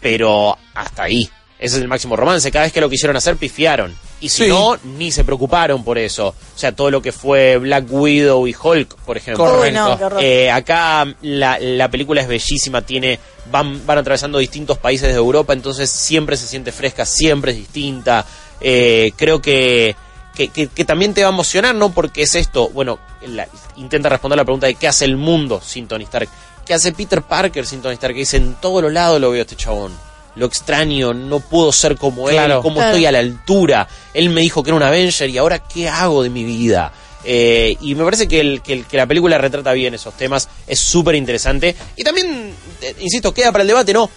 Pero 0.00 0.56
hasta 0.74 1.04
ahí. 1.04 1.28
Ese 1.60 1.76
es 1.76 1.82
el 1.82 1.88
máximo 1.88 2.16
romance. 2.16 2.50
Cada 2.50 2.64
vez 2.64 2.72
que 2.72 2.80
lo 2.80 2.88
quisieron 2.88 3.16
hacer, 3.16 3.36
pifiaron. 3.36 3.94
Y 4.20 4.30
si 4.30 4.44
Sí. 4.44 4.48
no, 4.48 4.78
ni 4.96 5.12
se 5.12 5.24
preocuparon 5.24 5.84
por 5.84 5.98
eso. 5.98 6.28
O 6.28 6.58
sea, 6.58 6.72
todo 6.74 6.90
lo 6.90 7.02
que 7.02 7.12
fue 7.12 7.58
Black 7.58 7.84
Widow 7.90 8.46
y 8.48 8.56
Hulk, 8.60 8.94
por 9.04 9.16
ejemplo. 9.18 9.44
Correcto. 9.44 9.66
Uy, 9.84 9.90
no, 9.90 9.98
qué 9.98 10.04
horror. 10.04 10.22
Eh, 10.22 10.50
acá 10.50 11.06
la, 11.20 11.58
la 11.60 11.90
película 11.90 12.22
es 12.22 12.28
bellísima, 12.28 12.80
tiene 12.82 13.20
van, 13.50 13.84
van 13.86 13.98
atravesando 13.98 14.38
distintos 14.38 14.78
países 14.78 15.08
de 15.08 15.14
Europa, 15.16 15.52
entonces 15.52 15.90
siempre 15.90 16.36
se 16.38 16.46
siente 16.46 16.72
fresca, 16.72 17.04
siempre 17.04 17.52
es 17.52 17.58
distinta. 17.58 18.24
Eh, 18.60 19.12
creo 19.16 19.40
que, 19.42 19.94
que, 20.34 20.48
que- 20.48 20.68
que 20.68 20.84
también 20.86 21.12
te 21.14 21.22
va 21.22 21.28
a 21.28 21.32
emocionar, 21.32 21.74
¿no? 21.74 21.92
Porque 21.92 22.22
es 22.22 22.34
esto, 22.36 22.68
bueno, 22.70 22.98
la- 23.26 23.48
intenta 23.76 24.08
responder 24.08 24.36
la 24.38 24.44
pregunta 24.44 24.66
de 24.66 24.74
qué 24.76 24.88
hace 24.88 25.04
el 25.04 25.16
mundo 25.18 25.60
sin 25.64 25.86
Tony 25.88 26.04
Stark. 26.04 26.28
¿Qué 26.64 26.72
hace 26.74 26.92
Peter 26.92 27.20
Parker 27.22 27.66
sin 27.66 27.82
Tony 27.82 27.94
Stark? 27.94 28.14
Que 28.14 28.20
dice, 28.20 28.36
en 28.38 28.54
todos 28.54 28.82
los 28.82 28.92
lados 28.92 29.20
lo 29.20 29.30
veo 29.30 29.40
a 29.40 29.42
este 29.42 29.56
chabón. 29.56 29.92
Lo 30.40 30.46
extraño, 30.46 31.12
no 31.12 31.38
puedo 31.40 31.70
ser 31.70 31.96
como 31.96 32.24
Claro. 32.24 32.56
él, 32.56 32.62
cómo 32.62 32.76
Claro. 32.76 32.90
estoy 32.92 33.04
a 33.04 33.12
la 33.12 33.18
altura. 33.18 33.86
Él 34.14 34.30
me 34.30 34.40
dijo 34.40 34.62
que 34.62 34.70
era 34.70 34.76
un 34.78 34.82
Avenger 34.82 35.28
y 35.28 35.36
ahora 35.36 35.58
qué 35.58 35.86
hago 35.86 36.22
de 36.22 36.30
mi 36.30 36.44
vida. 36.44 36.92
Eh, 37.22 37.76
y 37.82 37.94
me 37.94 38.02
parece 38.02 38.26
que, 38.26 38.40
el- 38.40 38.62
que 38.62 38.72
el- 38.72 38.86
que 38.86 38.96
la 38.96 39.06
película 39.06 39.36
retrata 39.36 39.72
bien 39.74 39.92
esos 39.92 40.14
temas, 40.16 40.48
es 40.66 40.78
súper 40.80 41.14
interesante. 41.14 41.76
Y 41.94 42.02
también, 42.02 42.54
eh, 42.80 42.96
insisto, 43.00 43.34
queda 43.34 43.52
para 43.52 43.60
el 43.62 43.68
debate, 43.68 43.92
¿no? 43.92 44.08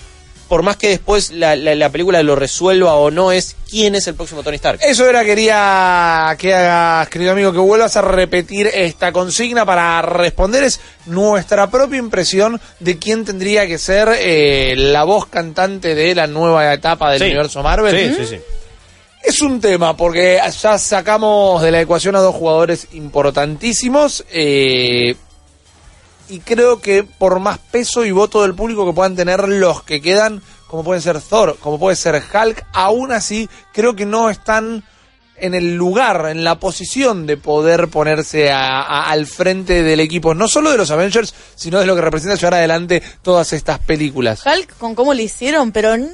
Por 0.54 0.62
más 0.62 0.78
que 0.78 0.90
después 0.90 1.32
la, 1.32 1.56
la- 1.56 1.74
la 1.74 1.90
película 1.90 2.22
lo 2.22 2.36
resuelva 2.36 2.94
o 2.94 3.10
no, 3.10 3.32
es 3.32 3.56
quién 3.68 3.96
es 3.96 4.06
el 4.06 4.14
próximo 4.14 4.44
Tony 4.44 4.58
Stark. 4.58 4.80
Eso 4.84 5.10
era, 5.10 5.26
quería 5.26 6.36
que 6.38 6.54
hagas, 6.54 7.10
querido 7.10 7.32
amigo, 7.32 7.52
que 7.52 7.58
vuelvas 7.58 7.98
a 7.98 8.04
repetir 8.04 8.68
esta 8.68 9.12
consigna 9.12 9.66
para 9.66 10.00
responder. 10.04 10.64
Es 10.64 10.80
nuestra 11.08 11.72
propia 11.72 11.98
impresión 11.98 12.62
de 12.80 13.00
quién 13.00 13.26
tendría 13.26 13.66
que 13.66 13.80
ser 13.80 14.10
eh, 14.16 14.76
la 14.78 15.04
voz 15.06 15.26
cantante 15.26 15.96
de 15.96 16.14
la 16.14 16.28
nueva 16.28 16.72
etapa 16.72 17.10
del 17.10 17.20
Sí. 17.22 17.26
universo 17.26 17.64
Marvel. 17.64 18.16
Sí, 18.16 18.24
sí, 18.24 18.36
sí. 18.36 18.42
Es 19.24 19.42
un 19.42 19.60
tema, 19.60 19.98
porque 19.98 20.40
ya 20.62 20.78
sacamos 20.78 21.64
de 21.64 21.72
la 21.72 21.82
ecuación 21.82 22.16
a 22.16 22.20
dos 22.20 22.36
jugadores 22.36 22.90
importantísimos. 22.94 24.24
eh, 24.32 25.16
y 26.30 26.40
creo 26.40 26.80
que 26.82 27.04
por 27.04 27.40
más 27.40 27.58
peso 27.60 28.06
y 28.06 28.12
voto 28.12 28.42
del 28.44 28.56
público 28.56 28.86
que 28.86 28.94
puedan 28.94 29.16
tener 29.16 29.48
los 29.48 29.84
que 29.84 30.02
quedan, 30.02 30.42
como 30.68 30.84
pueden 30.84 31.02
ser 31.02 31.20
Thor, 31.22 31.58
como 31.60 31.80
puede 31.80 31.96
ser 31.96 32.16
Hulk, 32.16 32.66
aún 32.74 33.12
así 33.12 33.50
creo 33.74 33.96
que 33.96 34.06
no 34.06 34.30
están 34.30 34.84
en 35.36 35.56
el 35.56 35.76
lugar, 35.76 36.28
en 36.30 36.44
la 36.44 36.60
posición 36.60 37.26
de 37.26 37.38
poder 37.38 37.90
ponerse 37.90 38.52
a- 38.52 38.82
a- 38.82 39.10
al 39.12 39.26
frente 39.26 39.84
del 39.84 40.00
equipo, 40.00 40.34
no 40.36 40.48
solo 40.48 40.72
de 40.72 40.78
los 40.78 40.90
Avengers, 40.92 41.34
sino 41.56 41.80
de 41.80 41.86
lo 41.86 41.96
que 41.96 42.02
representa 42.02 42.36
llevar 42.36 42.54
adelante 42.54 43.02
todas 43.24 43.52
estas 43.52 43.80
películas. 43.80 44.42
Hulk 44.46 44.78
con 44.78 44.96
cómo 44.96 45.14
le 45.14 45.24
hicieron, 45.24 45.72
pero 45.72 45.98
ni 45.98 46.08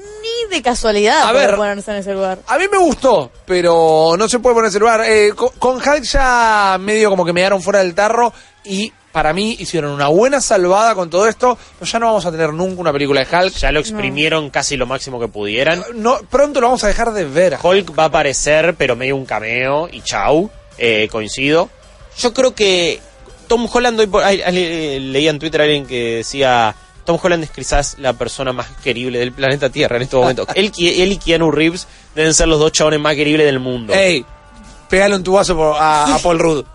de 0.50 0.62
casualidad 0.64 1.24
A 1.28 1.32
ver. 1.34 1.56
ponerse 1.56 1.92
en 1.92 1.98
ese 1.98 2.14
lugar. 2.14 2.40
A 2.48 2.58
mí 2.58 2.66
me 2.72 2.78
gustó, 2.80 3.32
pero 3.46 4.16
no 4.18 4.28
se 4.28 4.40
puede 4.40 4.56
poner 4.56 4.68
en 4.68 4.70
ese 4.72 4.80
lugar. 4.80 5.02
Eh, 5.06 5.34
con, 5.36 5.50
con 5.60 5.76
Hulk 5.76 6.04
ya 6.04 6.78
medio 6.80 7.10
como 7.10 7.24
que 7.26 7.34
me 7.34 7.42
dieron 7.42 7.62
fuera 7.62 7.80
del 7.80 7.94
tarro 7.94 8.34
y 8.64 8.92
para 9.12 9.34
mí 9.34 9.56
hicieron 9.60 9.92
una 9.92 10.08
buena 10.08 10.40
salvada 10.42 10.94
con 10.96 11.10
todo 11.10 11.28
esto, 11.28 11.58
pero 11.80 11.92
ya 11.92 12.00
no 12.00 12.06
vamos 12.08 12.26
a 12.26 12.32
tener 12.32 12.54
nunca 12.54 12.82
una 12.82 12.92
película 12.94 13.24
de 13.26 13.38
Hulk. 13.38 13.54
Ya 13.56 13.72
lo 13.72 13.80
exprimieron 13.80 14.50
casi 14.50 14.78
lo 14.78 14.86
máximo 14.86 15.20
que 15.20 15.28
pudieran. 15.28 15.84
No, 15.96 16.18
pronto 16.30 16.62
lo 16.62 16.68
vamos 16.68 16.84
a 16.84 16.88
dejar 16.88 17.12
de 17.14 17.26
ver. 17.26 17.58
Hulk 17.62 17.98
va 17.98 18.04
a 18.04 18.08
aparecer, 18.08 18.76
pero 18.76 18.96
medio 18.96 19.16
un 19.16 19.26
cameo 19.26 19.90
y 19.92 20.02
chau, 20.02 20.50
eh, 20.78 21.08
coincido. 21.12 21.70
Yo 22.18 22.34
creo 22.34 22.54
que 22.54 23.00
Tom 23.48 23.68
Holland, 23.72 24.00
hoy 24.00 24.08
por- 24.08 24.24
ay, 24.24 24.42
ay, 24.46 25.00
leía 25.00 25.32
en 25.32 25.40
Twitter 25.40 25.62
a 25.62 25.64
alguien 25.64 25.88
que 25.88 26.18
decía, 26.18 26.76
Tom 27.06 27.18
Holland 27.22 27.44
es 27.46 27.50
quizás 27.50 27.96
la 27.98 28.14
persona 28.14 28.54
más 28.54 28.68
querible 28.84 29.18
del 29.18 29.32
planeta 29.32 29.70
Tierra 29.72 29.96
en 29.96 30.04
este 30.04 30.16
momento. 30.18 30.46
él, 30.56 30.72
y- 30.78 31.02
él 31.02 31.12
y 31.14 31.18
Keanu 31.18 31.50
Reeves 31.50 31.88
deben 32.14 32.34
ser 32.36 32.48
los 32.48 32.60
dos 32.60 32.72
chabones 32.72 33.00
más 33.00 33.16
queribles 33.16 33.48
del 33.48 33.60
mundo. 33.60 33.94
Ey, 33.94 34.24
pégale 34.88 35.16
un 35.16 35.24
tubazo 35.24 35.56
por- 35.56 35.76
a, 35.78 36.14
a 36.14 36.20
Paul 36.20 36.38
Rudd. 36.38 36.66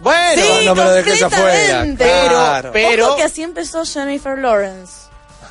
Bueno, 0.00 0.42
sí, 0.42 0.66
no 0.66 0.74
me 0.74 0.84
lo 0.84 0.90
dejes 0.92 1.22
afuera. 1.22 1.84
Claro. 1.96 2.70
Pero- 2.72 3.06
Ojo 3.08 3.16
que 3.16 3.22
así 3.24 3.42
empezó 3.42 3.84
Jennifer 3.84 4.38
Lawrence. 4.38 4.92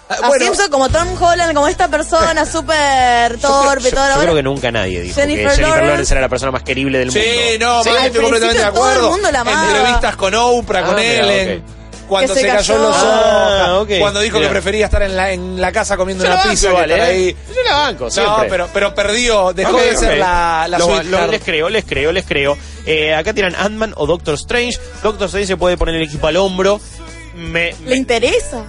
Ah, 0.09 0.13
Así 0.13 0.27
bueno, 0.29 0.45
empezó 0.45 0.69
como 0.69 0.87
Tom 0.87 1.21
Holland, 1.21 1.53
como 1.53 1.67
esta 1.67 1.89
persona 1.89 2.45
súper 2.49 3.37
torpe, 3.41 3.89
yo, 3.89 3.89
toda 3.89 4.07
la 4.07 4.15
yo 4.15 4.21
creo 4.21 4.35
que 4.35 4.43
nunca 4.43 4.71
nadie 4.71 5.01
dijo 5.01 5.15
Jennifer 5.19 5.43
que 5.43 5.49
Jennifer 5.49 5.67
Lawrence- 5.69 5.85
Lawrence 5.89 6.13
era 6.13 6.21
la 6.21 6.29
persona 6.29 6.51
más 6.53 6.63
querible 6.63 6.99
del 6.99 7.11
Sí, 7.11 7.19
mundo. 7.19 7.65
no, 7.65 7.83
Sí, 7.83 7.89
al 7.89 8.05
estoy 8.05 8.21
completamente 8.21 8.39
de 8.63 8.69
principio 8.69 8.71
todo 8.73 8.85
el 8.89 8.91
acuerdo. 8.95 9.11
mundo 9.11 9.31
la 9.33 9.39
amaba. 9.41 9.67
Entrevistas 9.67 10.15
con 10.15 10.33
Oprah, 10.33 10.81
con 10.85 10.95
Ah, 10.95 10.97
mira, 10.97 11.11
Ellen. 11.25 11.59
ok. 11.59 11.76
Cuando 12.07 12.33
se, 12.33 12.41
se 12.41 12.47
cayó 12.47 12.75
en 12.75 12.81
los 12.81 12.95
Ah, 12.97 13.67
ojos. 13.81 13.87
Cuando 13.99 14.19
dijo 14.21 14.37
Mira. 14.37 14.47
que 14.49 14.51
prefería 14.53 14.85
estar 14.85 15.01
en 15.03 15.15
la, 15.15 15.31
en 15.31 15.59
la 15.61 15.71
casa 15.71 15.97
comiendo 15.97 16.23
una 16.23 16.35
banco 16.35 16.49
pizza 16.49 16.69
que 16.69 16.73
estar 16.81 16.89
¿eh? 16.91 17.01
ahí. 17.01 17.35
Yo 17.55 17.63
la 17.63 17.75
banco, 17.77 18.09
siempre. 18.09 18.33
No, 18.43 18.49
pero, 18.49 18.69
pero 18.73 18.95
perdió. 18.95 19.53
Dejó 19.53 19.77
de 19.77 19.95
ser 19.97 20.17
la, 20.17 20.67
la 20.69 20.77
Lo- 20.77 20.85
sweetheart. 20.85 21.25
lo- 21.25 21.27
les 21.31 21.43
creo, 21.43 21.69
les 21.69 21.85
creo, 21.85 22.11
les 22.11 22.25
creo. 22.25 22.57
Eh, 22.85 23.13
acá 23.13 23.33
tiran 23.33 23.55
Ant-Man 23.55 23.93
o 23.97 24.05
Doctor 24.07 24.35
Strange. 24.35 24.77
Doctor 25.03 25.25
Strange 25.27 25.47
se 25.47 25.57
puede 25.57 25.77
poner 25.77 25.95
el 25.95 26.03
equipo 26.03 26.27
al 26.27 26.37
hombro. 26.37 26.79
Me, 27.35 27.73
¿Le 27.83 27.89
me- 27.89 27.95
interesa? 27.97 28.63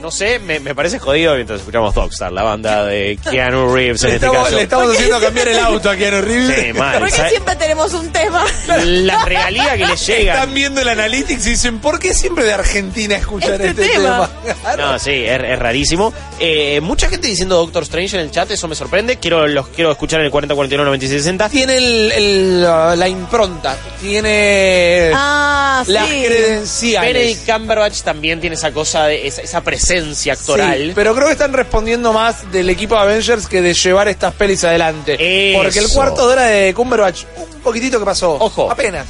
No 0.00 0.10
sé, 0.10 0.38
me, 0.38 0.60
me 0.60 0.74
parece 0.74 0.98
jodido 0.98 1.34
mientras 1.34 1.60
escuchamos 1.60 1.94
Dogstar, 1.94 2.32
la 2.32 2.42
banda 2.42 2.84
de 2.84 3.18
Keanu 3.30 3.74
Reeves 3.74 4.02
en 4.04 4.14
este 4.14 4.30
caso. 4.30 4.54
le 4.56 4.62
estamos 4.62 4.94
haciendo 4.94 5.20
cambiar 5.20 5.48
el 5.48 5.58
auto 5.58 5.90
a 5.90 5.96
Keanu 5.96 6.20
Reeves. 6.20 6.64
Sí, 6.64 6.72
mal. 6.72 6.98
Porque 6.98 7.14
¿sabes? 7.14 7.32
siempre 7.32 7.56
tenemos 7.56 7.92
un 7.94 8.10
tema. 8.12 8.44
La 8.84 9.24
regalía 9.24 9.76
que 9.76 9.86
le 9.86 9.96
llega. 10.06 10.34
Están 10.34 10.54
viendo 10.54 10.80
el 10.80 10.88
Analytics 10.88 11.46
y 11.46 11.50
dicen, 11.50 11.78
¿por 11.80 11.98
qué 11.98 12.14
siempre 12.14 12.44
de 12.44 12.52
Argentina 12.52 13.16
escuchan 13.16 13.54
Este 13.54 13.68
este, 13.68 13.88
tema. 13.88 14.30
No, 14.76 14.98
sí, 14.98 15.24
es, 15.24 15.40
es 15.42 15.58
rarísimo. 15.58 16.12
Eh, 16.40 16.80
mucha 16.80 17.08
gente 17.08 17.26
diciendo 17.26 17.56
Doctor 17.56 17.82
Strange 17.82 18.16
en 18.16 18.22
el 18.22 18.30
chat, 18.30 18.48
eso 18.50 18.68
me 18.68 18.74
sorprende. 18.76 19.16
Quiero 19.16 19.46
los 19.48 19.68
quiero 19.68 19.90
escuchar 19.90 20.20
en 20.20 20.26
el 20.26 20.30
40 20.30 20.54
41 20.54 20.84
96 20.84 21.22
60. 21.22 21.48
Tiene 21.48 21.76
el, 21.76 22.12
el, 22.12 22.62
la 22.62 23.08
impronta, 23.08 23.76
tiene 24.00 25.10
Ah, 25.14 25.82
sí. 25.84 25.92
las 25.92 26.06
credenciales. 26.08 27.12
Benedict 27.12 27.50
Cumberbatch 27.50 28.02
también 28.02 28.40
tiene 28.40 28.54
esa 28.54 28.70
cosa 28.72 29.06
de 29.06 29.26
esa, 29.26 29.42
esa 29.42 29.60
presencia 29.62 30.34
actoral. 30.34 30.78
Sí, 30.78 30.92
pero 30.94 31.14
creo 31.14 31.26
que 31.26 31.32
están 31.32 31.52
respondiendo 31.52 32.12
más 32.12 32.50
del 32.52 32.70
equipo 32.70 32.94
de 32.94 33.00
Avengers 33.00 33.46
que 33.48 33.60
de 33.60 33.74
llevar 33.74 34.06
estas 34.08 34.32
pelis 34.34 34.62
adelante. 34.64 35.16
Eso. 35.52 35.62
Porque 35.62 35.78
el 35.80 35.88
cuarto 35.88 36.26
de 36.28 36.32
hora 36.34 36.42
de 36.44 36.72
Cumberbatch, 36.74 37.24
un 37.36 37.60
poquitito 37.60 37.98
que 37.98 38.04
pasó. 38.04 38.32
Ojo. 38.34 38.70
Apenas. 38.70 39.06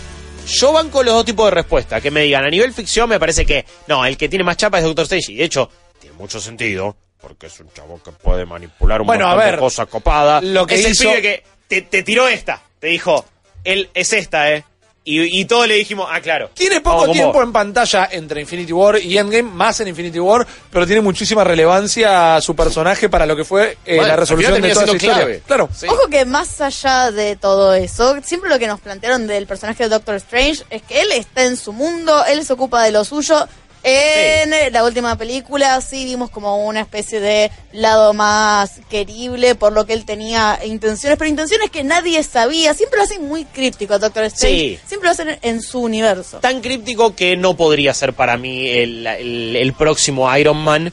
Yo 0.47 0.73
banco 0.73 1.03
los 1.03 1.13
dos 1.13 1.25
tipos 1.27 1.45
de 1.47 1.51
respuesta. 1.51 2.01
Que 2.01 2.11
me 2.11 2.23
digan, 2.23 2.43
a 2.45 2.49
nivel 2.49 2.73
ficción 2.73 3.07
me 3.09 3.21
parece 3.21 3.45
que, 3.45 3.67
no, 3.87 4.07
el 4.07 4.17
que 4.17 4.31
tiene 4.31 4.45
más 4.45 4.57
chapa 4.57 4.79
es 4.79 4.85
Doctor 4.85 5.03
Strange. 5.03 5.33
Y 5.33 5.37
de 5.37 5.45
hecho, 5.45 5.69
tiene 6.01 6.17
mucho 6.17 6.41
sentido, 6.41 6.97
porque 7.21 7.47
es 7.49 7.61
un 7.61 7.71
chavo 7.73 8.01
que 8.03 8.13
puede 8.13 8.45
manipular 8.47 9.01
un 9.01 9.07
Bueno, 9.07 9.27
a 9.27 9.31
montón 9.31 9.45
de 9.47 9.51
ver, 9.53 9.61
cosa 9.61 9.87
copada. 9.87 10.41
lo 10.41 10.67
que 10.67 10.75
es 10.77 10.89
hizo- 10.89 11.05
el 11.11 11.21
pibe 11.21 11.23
que 11.23 11.45
te, 11.67 11.83
te 11.83 12.03
tiró 12.03 12.29
esta. 12.29 12.63
Te 12.79 12.87
dijo, 12.89 13.25
él 13.65 13.91
es 13.95 14.13
esta, 14.13 14.53
¿eh? 14.53 14.65
Y, 15.05 15.41
y 15.41 15.47
todos 15.47 15.67
le 15.67 15.75
dijimos, 15.75 16.07
ah, 16.13 16.21
claro. 16.21 16.51
Tiene 16.53 16.83
poco 16.83 17.11
tiempo 17.11 17.43
en 17.43 17.51
pantalla 17.51 18.11
entre 18.13 18.43
Infinity 18.43 18.75
War 18.75 18.99
y 18.99 19.17
Endgame, 19.17 19.43
más 19.51 19.81
en 19.81 19.89
Infinity 19.89 20.21
War, 20.21 20.47
pero 20.71 20.87
tiene 20.87 21.01
muchísima 21.01 21.43
relevancia 21.45 22.39
su 22.43 22.55
personaje 22.55 23.09
para 23.09 23.25
lo 23.25 23.35
que 23.35 23.43
fue 23.45 23.79
eh, 23.87 23.97
Bueno, 23.97 24.09
la 24.09 24.17
resolución 24.17 24.61
de 24.61 24.71
toda 24.71 24.85
historia. 24.85 25.15
clave. 25.15 25.43
Claro. 25.47 25.71
Sí. 25.75 25.87
Ojo 25.89 26.09
que 26.09 26.27
más 26.27 26.61
allá 26.61 27.11
de 27.11 27.37
todo 27.37 27.73
eso, 27.73 28.17
siempre 28.23 28.51
lo 28.51 28.59
que 28.59 28.67
nos 28.67 28.81
plantearon 28.81 29.27
del 29.27 29.47
personaje 29.47 29.85
de 29.85 29.89
Doctor 29.89 30.17
Strange 30.17 30.65
es 30.69 30.83
que 30.83 31.01
él 31.01 31.13
está 31.13 31.45
en 31.45 31.57
su 31.57 31.73
mundo, 31.73 32.25
él 32.27 32.45
se 32.45 32.53
ocupa 32.53 32.83
de 32.85 32.91
lo 32.93 33.03
suyo. 33.05 33.49
En 33.85 34.73
la 34.73 34.85
última 34.85 35.17
película 35.17 35.81
sí 35.81 36.05
vimos 36.05 36.31
como 36.31 36.67
una 36.67 36.81
especie 36.81 37.21
de 37.21 37.51
lado 37.73 38.13
más 38.13 38.81
querible 38.91 39.55
por 39.55 39.73
lo 39.73 39.87
que 39.87 39.93
él 39.93 40.05
tenía 40.05 40.59
intenciones, 40.65 41.17
pero 41.19 41.29
intenciones 41.31 41.71
que 41.71 41.85
nadie 41.85 42.23
sabía. 42.23 42.75
Siempre 42.75 42.99
lo 42.99 43.05
hacen 43.05 43.27
muy 43.29 43.45
críptico 43.45 43.95
a 43.95 43.99
Doctor 43.99 44.25
Strange. 44.25 44.59
Sí. 44.59 44.79
Siempre 44.87 45.07
lo 45.09 45.13
hacen 45.13 45.39
en 45.43 45.63
su 45.63 45.81
universo. 45.81 46.39
tan 46.41 46.61
críptico 46.61 47.15
que 47.15 47.37
no 47.37 47.57
podría 47.57 47.95
ser 47.95 48.13
para 48.15 48.37
mí 48.37 48.69
el, 48.69 49.07
el- 49.07 49.57
el 49.57 49.73
próximo 49.75 50.37
Iron 50.37 50.57
Man. 50.59 50.93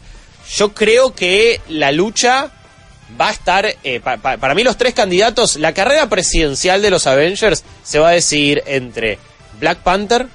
Yo 0.55 0.73
creo 0.73 1.13
que 1.15 1.59
la 1.69 1.91
lucha 1.91 2.51
va 3.19 3.29
a 3.29 3.31
estar, 3.31 3.65
eh, 3.83 3.99
pa- 3.99 4.17
pa- 4.17 4.37
para 4.37 4.53
mí 4.55 4.63
los 4.63 4.77
tres 4.77 4.93
candidatos, 4.93 5.55
la 5.57 5.73
carrera 5.73 6.07
presidencial 6.07 6.81
de 6.81 6.91
los 6.91 7.07
Avengers 7.07 7.63
se 7.83 7.97
va 7.99 8.09
a 8.09 8.11
decidir 8.11 8.61
entre 8.67 9.17
Black 9.59 9.79
Panther, 9.79 10.27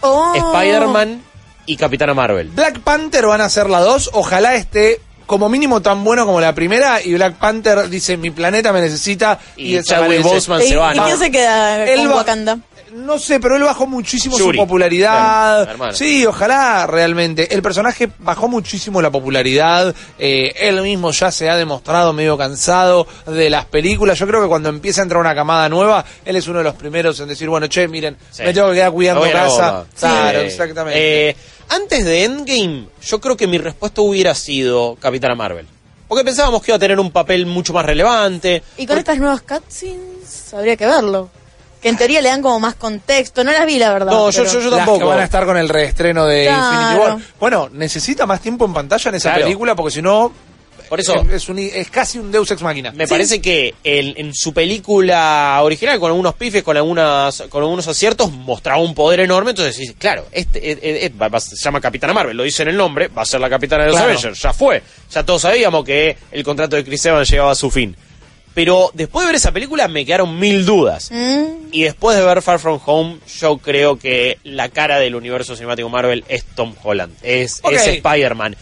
Oh. 0.00 0.32
Spider-Man 0.34 1.22
y 1.66 1.76
Capitana 1.76 2.14
Marvel. 2.14 2.48
Black 2.48 2.80
Panther 2.80 3.26
van 3.26 3.40
a 3.40 3.48
ser 3.48 3.68
la 3.70 3.80
dos, 3.80 4.10
ojalá 4.12 4.54
esté 4.54 5.00
como 5.26 5.48
mínimo 5.48 5.80
tan 5.80 6.04
bueno 6.04 6.26
como 6.26 6.40
la 6.40 6.54
primera 6.54 7.00
y 7.02 7.14
Black 7.14 7.36
Panther 7.36 7.88
dice 7.88 8.16
mi 8.16 8.30
planeta 8.30 8.72
me 8.72 8.80
necesita 8.80 9.38
y, 9.56 9.78
Y. 9.78 9.82
Chadwick 9.82 10.22
Boseman 10.22 10.60
¿Y, 10.60 10.66
se 10.66 10.76
va, 10.76 10.92
y 10.92 11.16
se 11.16 11.30
queda 11.30 11.86
con 11.96 12.06
Wakanda? 12.08 12.58
No 12.94 13.18
sé, 13.18 13.40
pero 13.40 13.56
él 13.56 13.62
bajó 13.62 13.86
muchísimo 13.86 14.36
su 14.36 14.52
popularidad. 14.52 15.74
Claro, 15.76 15.94
sí, 15.94 16.26
ojalá 16.26 16.86
realmente. 16.86 17.54
El 17.54 17.62
personaje 17.62 18.10
bajó 18.18 18.48
muchísimo 18.48 19.00
la 19.00 19.10
popularidad. 19.10 19.94
eh, 20.18 20.52
él 20.56 20.82
mismo 20.82 21.10
ya 21.10 21.30
se 21.30 21.48
ha 21.48 21.56
demostrado 21.56 22.12
medio 22.12 22.36
cansado 22.36 23.06
de 23.26 23.48
las 23.50 23.64
películas. 23.64 24.18
Yo 24.18 24.26
creo 24.26 24.42
que 24.42 24.48
cuando 24.48 24.68
empieza 24.68 25.00
a 25.00 25.04
entrar 25.04 25.20
una 25.20 25.34
camada 25.34 25.68
nueva, 25.68 26.04
él 26.24 26.36
es 26.36 26.46
uno 26.48 26.58
de 26.58 26.64
los 26.64 26.74
primeros 26.74 27.18
en 27.20 27.28
decir, 27.28 27.48
bueno, 27.48 27.66
che, 27.66 27.88
miren, 27.88 28.16
Sí. 28.30 28.42
me 28.42 28.52
tengo 28.52 28.68
que 28.68 28.74
quedar 28.74 28.92
cuidando 28.92 29.22
casa. 29.30 29.86
Claro, 29.98 30.40
Sí. 30.40 30.46
exactamente. 30.46 31.28
Eh, 31.30 31.36
antes 31.70 32.04
de 32.04 32.24
Endgame, 32.24 32.86
yo 33.02 33.20
creo 33.20 33.36
que 33.36 33.46
mi 33.46 33.58
respuesta 33.58 34.02
hubiera 34.02 34.34
sido 34.34 34.96
Capitana 35.00 35.34
Marvel. 35.34 35.66
Porque 36.08 36.24
pensábamos 36.24 36.62
que 36.62 36.70
iba 36.72 36.76
a 36.76 36.80
tener 36.80 37.00
un 37.00 37.10
papel 37.10 37.46
mucho 37.46 37.72
más 37.72 37.86
relevante. 37.86 38.62
Y 38.76 38.86
con 38.86 38.98
estas 38.98 39.16
nuevas 39.18 39.40
cutscenes 39.42 40.52
habría 40.52 40.76
que 40.76 40.84
verlo. 40.86 41.30
Que 41.82 41.88
en 41.88 41.96
teoría 41.96 42.22
le 42.22 42.28
dan 42.28 42.40
como 42.42 42.60
más 42.60 42.76
contexto. 42.76 43.42
No 43.42 43.50
las 43.52 43.66
vi, 43.66 43.78
la 43.78 43.92
verdad. 43.92 44.12
No, 44.12 44.30
yo- 44.30 44.42
pero- 44.44 44.52
yo- 44.54 44.60
yo 44.60 44.70
Las 44.70 44.78
tampoco. 44.78 44.98
que 45.00 45.04
van 45.04 45.18
a 45.20 45.24
estar 45.24 45.44
con 45.44 45.56
el 45.56 45.68
reestreno 45.68 46.26
de 46.26 46.44
Claro. 46.44 46.72
Infinity 46.72 47.00
War. 47.00 47.18
Bueno, 47.40 47.68
necesita 47.72 48.24
más 48.24 48.40
tiempo 48.40 48.64
en 48.66 48.72
pantalla 48.72 49.08
en 49.08 49.14
esa 49.16 49.30
Claro. 49.30 49.44
película 49.44 49.74
porque 49.74 49.90
si 49.92 50.00
no, 50.00 50.32
Por 50.88 51.00
eso, 51.00 51.14
es, 51.22 51.32
es 51.42 51.48
un- 51.48 51.58
es 51.58 51.90
casi 51.90 52.18
un 52.18 52.30
Deus 52.30 52.50
Ex 52.50 52.60
Máquina. 52.62 52.92
Me 52.92 53.08
parece 53.08 53.40
que 53.40 53.74
en, 53.82 54.12
en 54.16 54.34
su 54.34 54.52
película 54.52 55.58
original, 55.62 55.98
con 55.98 56.10
algunos 56.10 56.34
pifes, 56.34 56.62
con 56.62 56.76
algunas, 56.76 57.42
con 57.48 57.62
algunos 57.62 57.88
aciertos, 57.88 58.30
mostraba 58.30 58.78
un 58.80 58.94
poder 58.94 59.20
enorme. 59.20 59.50
Entonces 59.50 59.94
claro, 59.98 60.26
este 60.32 60.58
eh, 60.72 60.78
eh, 60.82 60.98
eh, 61.06 61.12
va- 61.20 61.28
va- 61.28 61.40
se 61.40 61.56
llama 61.56 61.80
Capitana 61.80 62.12
Marvel, 62.12 62.36
lo 62.36 62.42
dice 62.42 62.62
en 62.62 62.68
el 62.68 62.76
nombre, 62.76 63.08
va 63.08 63.22
a 63.22 63.26
ser 63.26 63.40
la 63.40 63.48
capitana 63.48 63.84
de 63.84 63.88
los 63.88 63.96
Claro. 63.96 64.10
Avengers. 64.12 64.40
Ya 64.40 64.52
fue. 64.52 64.82
Ya 65.10 65.24
todos 65.24 65.42
sabíamos 65.42 65.82
que 65.84 66.16
el 66.30 66.44
contrato 66.44 66.76
de 66.76 66.84
Chris 66.84 67.04
Evans 67.06 67.28
llegaba 67.30 67.52
a 67.52 67.54
su 67.56 67.70
fin. 67.70 67.96
Pero 68.54 68.90
después 68.94 69.24
de 69.24 69.28
ver 69.28 69.36
esa 69.36 69.52
película 69.52 69.88
me 69.88 70.04
quedaron 70.04 70.38
mil 70.38 70.66
dudas. 70.66 71.10
Mm, 71.10 71.68
Y 71.72 71.82
después 71.84 72.16
de 72.16 72.24
ver 72.24 72.42
Far 72.42 72.58
From 72.58 72.78
Home, 72.84 73.18
yo 73.38 73.58
creo 73.58 73.98
que 73.98 74.38
la 74.44 74.68
cara 74.68 74.98
del 74.98 75.14
universo 75.14 75.56
cinemático 75.56 75.88
Marvel 75.88 76.24
es 76.28 76.44
Tom 76.44 76.74
Holland, 76.82 77.14
es, 77.22 77.62
es 77.70 77.86
Spider-Man. 77.86 78.56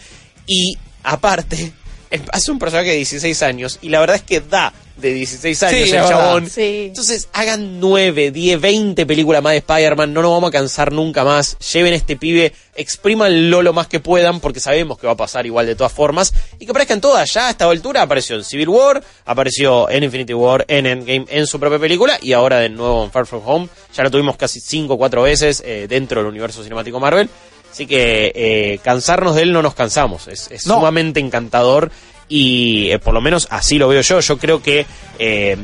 Y 0.47 0.77
aparte, 1.03 1.73
hace 2.31 2.51
un 2.51 2.59
personaje 2.59 2.89
de 2.91 2.95
16 2.97 3.43
años 3.43 3.79
y 3.81 3.89
la 3.89 3.99
verdad 3.99 4.15
es 4.15 4.21
que 4.21 4.39
da 4.39 4.73
de 5.01 5.13
16 5.13 5.63
años 5.63 5.89
Sí, 5.89 5.95
el 5.95 6.07
chabón. 6.07 6.49
Sí. 6.49 6.85
Entonces 6.87 7.27
hagan 7.33 7.79
9, 7.79 8.31
10, 8.31 8.61
20 8.61 9.05
películas 9.05 9.41
más 9.43 9.51
de 9.53 9.57
Spider-Man, 9.57 10.13
no 10.13 10.21
nos 10.21 10.31
vamos 10.31 10.49
a 10.49 10.51
cansar 10.51 10.91
nunca 10.91 11.23
más. 11.23 11.57
Lleven 11.73 11.93
a 11.93 11.95
este 11.95 12.15
pibe, 12.15 12.53
exprimanlo 12.75 13.61
lo 13.61 13.73
más 13.73 13.87
que 13.87 13.99
puedan 13.99 14.39
porque 14.39 14.59
sabemos 14.59 14.97
que 14.99 15.07
va 15.07 15.13
a 15.13 15.17
pasar 15.17 15.45
igual 15.45 15.65
de 15.65 15.75
todas 15.75 15.91
formas. 15.91 16.33
Y 16.59 16.65
que 16.65 16.71
aparezcan 16.71 17.01
todas, 17.01 17.33
ya 17.33 17.47
a 17.47 17.51
esta 17.51 17.65
altura 17.69 18.01
apareció 18.03 18.35
en 18.35 18.43
Civil 18.43 18.69
War, 18.69 19.03
apareció 19.25 19.89
en 19.89 20.03
Infinity 20.03 20.33
War, 20.33 20.65
en 20.67 20.85
Endgame, 20.85 21.25
en 21.29 21.47
su 21.47 21.59
propia 21.59 21.79
película 21.79 22.17
y 22.21 22.33
ahora 22.33 22.59
de 22.59 22.69
nuevo 22.69 23.03
en 23.03 23.11
Far 23.11 23.25
From 23.25 23.41
Home. 23.45 23.69
Ya 23.95 24.03
lo 24.03 24.11
tuvimos 24.11 24.37
casi 24.37 24.59
5 24.59 24.93
o 24.93 24.97
4 24.97 25.21
veces 25.23 25.63
eh, 25.65 25.87
dentro 25.89 26.21
del 26.21 26.29
universo 26.29 26.63
cinemático 26.63 26.99
Marvel. 26.99 27.29
Así 27.71 27.87
que 27.87 28.31
eh, 28.35 28.79
cansarnos 28.83 29.35
de 29.35 29.43
él 29.43 29.53
no 29.53 29.61
nos 29.61 29.73
cansamos. 29.73 30.27
Es, 30.27 30.51
es 30.51 30.67
No. 30.67 30.75
sumamente 30.75 31.21
encantador 31.21 31.89
y 32.31 32.89
eh, 32.91 32.97
por 32.97 33.13
lo 33.13 33.19
menos 33.19 33.45
así 33.51 33.77
lo 33.77 33.89
veo 33.89 34.01
yo. 34.01 34.21
Yo 34.21 34.37
creo 34.37 34.63
que 34.63 34.85
eh, 35.19 35.57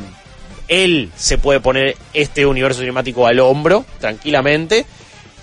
él 0.68 1.10
se 1.16 1.38
puede 1.38 1.62
poner 1.62 1.96
este 2.14 2.46
universo 2.46 2.82
cinemático 2.82 3.26
al 3.26 3.40
hombro 3.40 3.86
tranquilamente. 4.00 4.86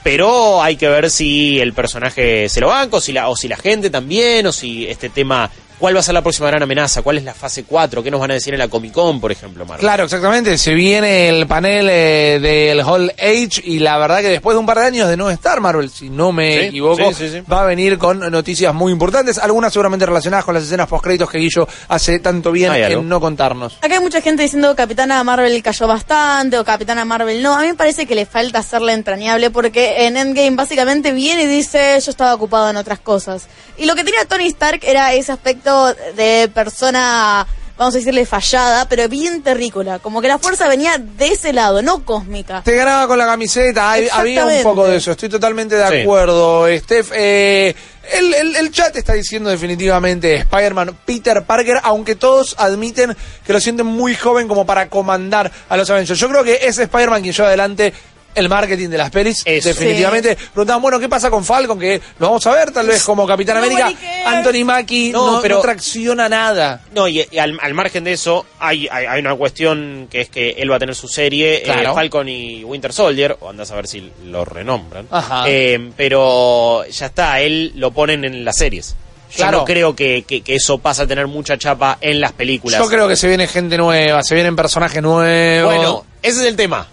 Pero 0.02 0.62
hay 0.62 0.76
que 0.76 0.86
ver 0.86 1.10
si 1.10 1.58
el 1.60 1.72
personaje 1.72 2.50
se 2.50 2.60
lo 2.60 2.68
banca, 2.68 2.98
o 2.98 3.00
si 3.00 3.12
la, 3.12 3.30
o 3.30 3.36
si 3.36 3.48
la 3.48 3.56
gente 3.56 3.88
también, 3.88 4.46
o 4.46 4.52
si 4.52 4.86
este 4.86 5.08
tema. 5.08 5.50
¿Cuál 5.78 5.96
va 5.96 6.00
a 6.00 6.02
ser 6.02 6.14
la 6.14 6.22
próxima 6.22 6.48
gran 6.48 6.62
amenaza? 6.62 7.02
¿Cuál 7.02 7.18
es 7.18 7.24
la 7.24 7.34
fase 7.34 7.64
4? 7.64 8.02
¿Qué 8.02 8.10
nos 8.10 8.20
van 8.20 8.30
a 8.30 8.34
decir 8.34 8.54
en 8.54 8.58
la 8.60 8.68
Comic 8.68 8.92
Con, 8.92 9.20
por 9.20 9.32
ejemplo, 9.32 9.66
Marvel? 9.66 9.80
Claro, 9.80 10.04
exactamente. 10.04 10.56
Se 10.56 10.72
viene 10.72 11.28
el 11.28 11.46
panel 11.46 11.88
eh, 11.90 12.38
del 12.40 12.80
Hall 12.80 13.12
Age 13.18 13.60
y 13.64 13.80
la 13.80 13.98
verdad 13.98 14.20
que 14.20 14.28
después 14.28 14.54
de 14.54 14.60
un 14.60 14.66
par 14.66 14.78
de 14.78 14.86
años 14.86 15.08
de 15.08 15.16
no 15.16 15.30
estar 15.30 15.60
Marvel, 15.60 15.90
si 15.90 16.08
no 16.10 16.32
me 16.32 16.58
Sí, 16.60 16.64
equivoco, 16.66 17.08
sí, 17.12 17.14
sí, 17.14 17.28
sí. 17.28 17.40
va 17.52 17.62
a 17.62 17.66
venir 17.66 17.98
con 17.98 18.20
noticias 18.30 18.72
muy 18.72 18.92
importantes, 18.92 19.36
algunas 19.38 19.72
seguramente 19.72 20.06
relacionadas 20.06 20.44
con 20.44 20.54
las 20.54 20.62
escenas 20.62 20.86
post-créditos 20.86 21.28
que 21.28 21.38
Guillo 21.38 21.66
hace 21.88 22.18
tanto 22.20 22.52
bien 22.52 22.72
en 22.72 23.08
no 23.08 23.20
contarnos. 23.20 23.76
Acá 23.82 23.94
hay 23.96 24.00
mucha 24.00 24.20
gente 24.20 24.42
diciendo 24.44 24.74
Capitana 24.76 25.22
Marvel 25.24 25.60
cayó 25.62 25.86
bastante 25.88 26.56
o 26.58 26.64
Capitana 26.64 27.04
Marvel 27.04 27.42
no. 27.42 27.54
A 27.54 27.60
mí 27.62 27.66
me 27.66 27.74
parece 27.74 28.06
que 28.06 28.14
le 28.14 28.26
falta 28.26 28.60
hacerla 28.60 28.92
entrañable 28.92 29.50
porque 29.50 30.06
en 30.06 30.16
Endgame 30.16 30.52
básicamente 30.56 31.12
viene 31.12 31.42
y 31.42 31.46
dice 31.46 31.98
yo 32.00 32.10
estaba 32.10 32.32
ocupado 32.34 32.70
en 32.70 32.76
otras 32.76 33.00
cosas. 33.00 33.48
Y 33.76 33.86
lo 33.86 33.96
que 33.96 34.04
tenía 34.04 34.24
Tony 34.24 34.46
Stark 34.46 34.80
era 34.84 35.12
ese 35.14 35.32
aspecto 35.32 35.63
de 35.64 36.50
persona, 36.52 37.46
vamos 37.76 37.94
a 37.94 37.98
decirle 37.98 38.26
fallada, 38.26 38.86
pero 38.88 39.08
bien 39.08 39.42
terrícola. 39.42 39.98
Como 39.98 40.20
que 40.20 40.28
la 40.28 40.38
fuerza 40.38 40.68
venía 40.68 40.98
de 40.98 41.28
ese 41.28 41.52
lado, 41.52 41.82
no 41.82 42.04
cósmica. 42.04 42.62
Te 42.62 42.76
ganaba 42.76 43.06
con 43.08 43.18
la 43.18 43.26
camiseta, 43.26 43.90
hay- 43.90 44.08
había 44.12 44.44
un 44.46 44.62
poco 44.62 44.86
de 44.86 44.96
eso, 44.96 45.12
estoy 45.12 45.28
totalmente 45.28 45.74
de 45.76 45.88
Sí. 45.88 46.00
acuerdo. 46.02 46.66
Steph, 46.78 47.10
eh, 47.14 47.74
el, 48.12 48.34
el- 48.34 48.56
el 48.56 48.70
chat 48.70 48.94
está 48.96 49.14
diciendo 49.14 49.48
definitivamente 49.50 50.36
Spider-Man 50.36 50.98
Peter 51.06 51.42
Parker, 51.42 51.80
aunque 51.82 52.14
todos 52.14 52.54
admiten 52.58 53.16
que 53.46 53.52
lo 53.52 53.60
sienten 53.60 53.86
muy 53.86 54.14
joven 54.14 54.46
como 54.46 54.66
para 54.66 54.88
comandar 54.90 55.50
a 55.68 55.76
los 55.76 55.88
Avengers. 55.90 56.18
Yo 56.20 56.28
creo 56.28 56.44
que 56.44 56.60
es 56.62 56.78
Spider-Man 56.78 57.22
quien 57.22 57.32
lleva 57.34 57.48
adelante 57.48 57.92
el 58.34 58.48
marketing 58.48 58.88
de 58.88 58.98
las 58.98 59.10
pelis, 59.10 59.42
Eso. 59.44 59.68
definitivamente. 59.68 60.36
Preguntaban, 60.36 60.82
bueno, 60.82 60.98
¿qué 61.00 61.08
pasa 61.08 61.30
con 61.30 61.44
Falcon? 61.44 61.78
Que 61.78 62.00
lo 62.18 62.26
vamos 62.28 62.46
a 62.46 62.52
ver 62.54 62.70
tal 62.70 62.86
vez 62.86 63.02
como 63.04 63.26
Capitán 63.26 63.56
América. 63.58 63.92
Anthony 64.26 64.64
Mackie 64.64 65.10
No, 65.12 65.32
no, 65.36 65.42
pero- 65.42 65.56
no 65.56 65.60
tracciona 65.62 66.28
nada. 66.28 66.82
No, 66.94 67.06
y, 67.08 67.26
y 67.30 67.38
al, 67.38 67.58
al 67.60 67.74
margen 67.74 68.04
de 68.04 68.12
eso, 68.12 68.46
hay, 68.58 68.88
hay, 68.90 69.06
hay 69.06 69.20
una 69.20 69.34
cuestión 69.34 70.08
que 70.10 70.22
es 70.22 70.28
que 70.28 70.50
él 70.58 70.70
va 70.70 70.76
a 70.76 70.78
tener 70.78 70.94
su 70.94 71.08
serie, 71.08 71.62
eh. 71.64 71.84
Falcon 71.94 72.28
y 72.28 72.64
Winter 72.64 72.92
Soldier, 72.92 73.36
o 73.40 73.50
andás 73.50 73.70
a 73.70 73.76
ver 73.76 73.86
si 73.86 74.10
lo 74.24 74.44
renombran. 74.44 75.06
Ajá. 75.10 75.44
Eh, 75.46 75.90
pero 75.96 76.84
ya 76.86 77.06
está, 77.06 77.40
él 77.40 77.72
lo 77.76 77.90
ponen 77.90 78.24
en 78.24 78.44
las 78.44 78.56
series. 78.56 78.96
Yo 79.30 79.36
Claro. 79.38 79.58
no 79.58 79.64
creo 79.64 79.96
que, 79.96 80.22
que- 80.26 80.42
que 80.42 80.54
eso 80.54 80.78
pasa 80.78 81.02
a 81.02 81.06
tener 81.08 81.26
mucha 81.26 81.58
chapa 81.58 81.98
en 82.00 82.20
las 82.20 82.32
películas. 82.32 82.80
Yo 82.80 82.88
creo 82.88 83.08
que 83.08 83.16
se 83.16 83.26
viene 83.26 83.48
gente 83.48 83.76
nueva, 83.76 84.22
se 84.22 84.34
vienen 84.36 84.54
personajes 84.54 85.02
nuevos. 85.02 85.74
Bueno, 85.74 86.04
ese 86.22 86.40
es 86.42 86.46
el 86.46 86.56
tema. 86.56 86.86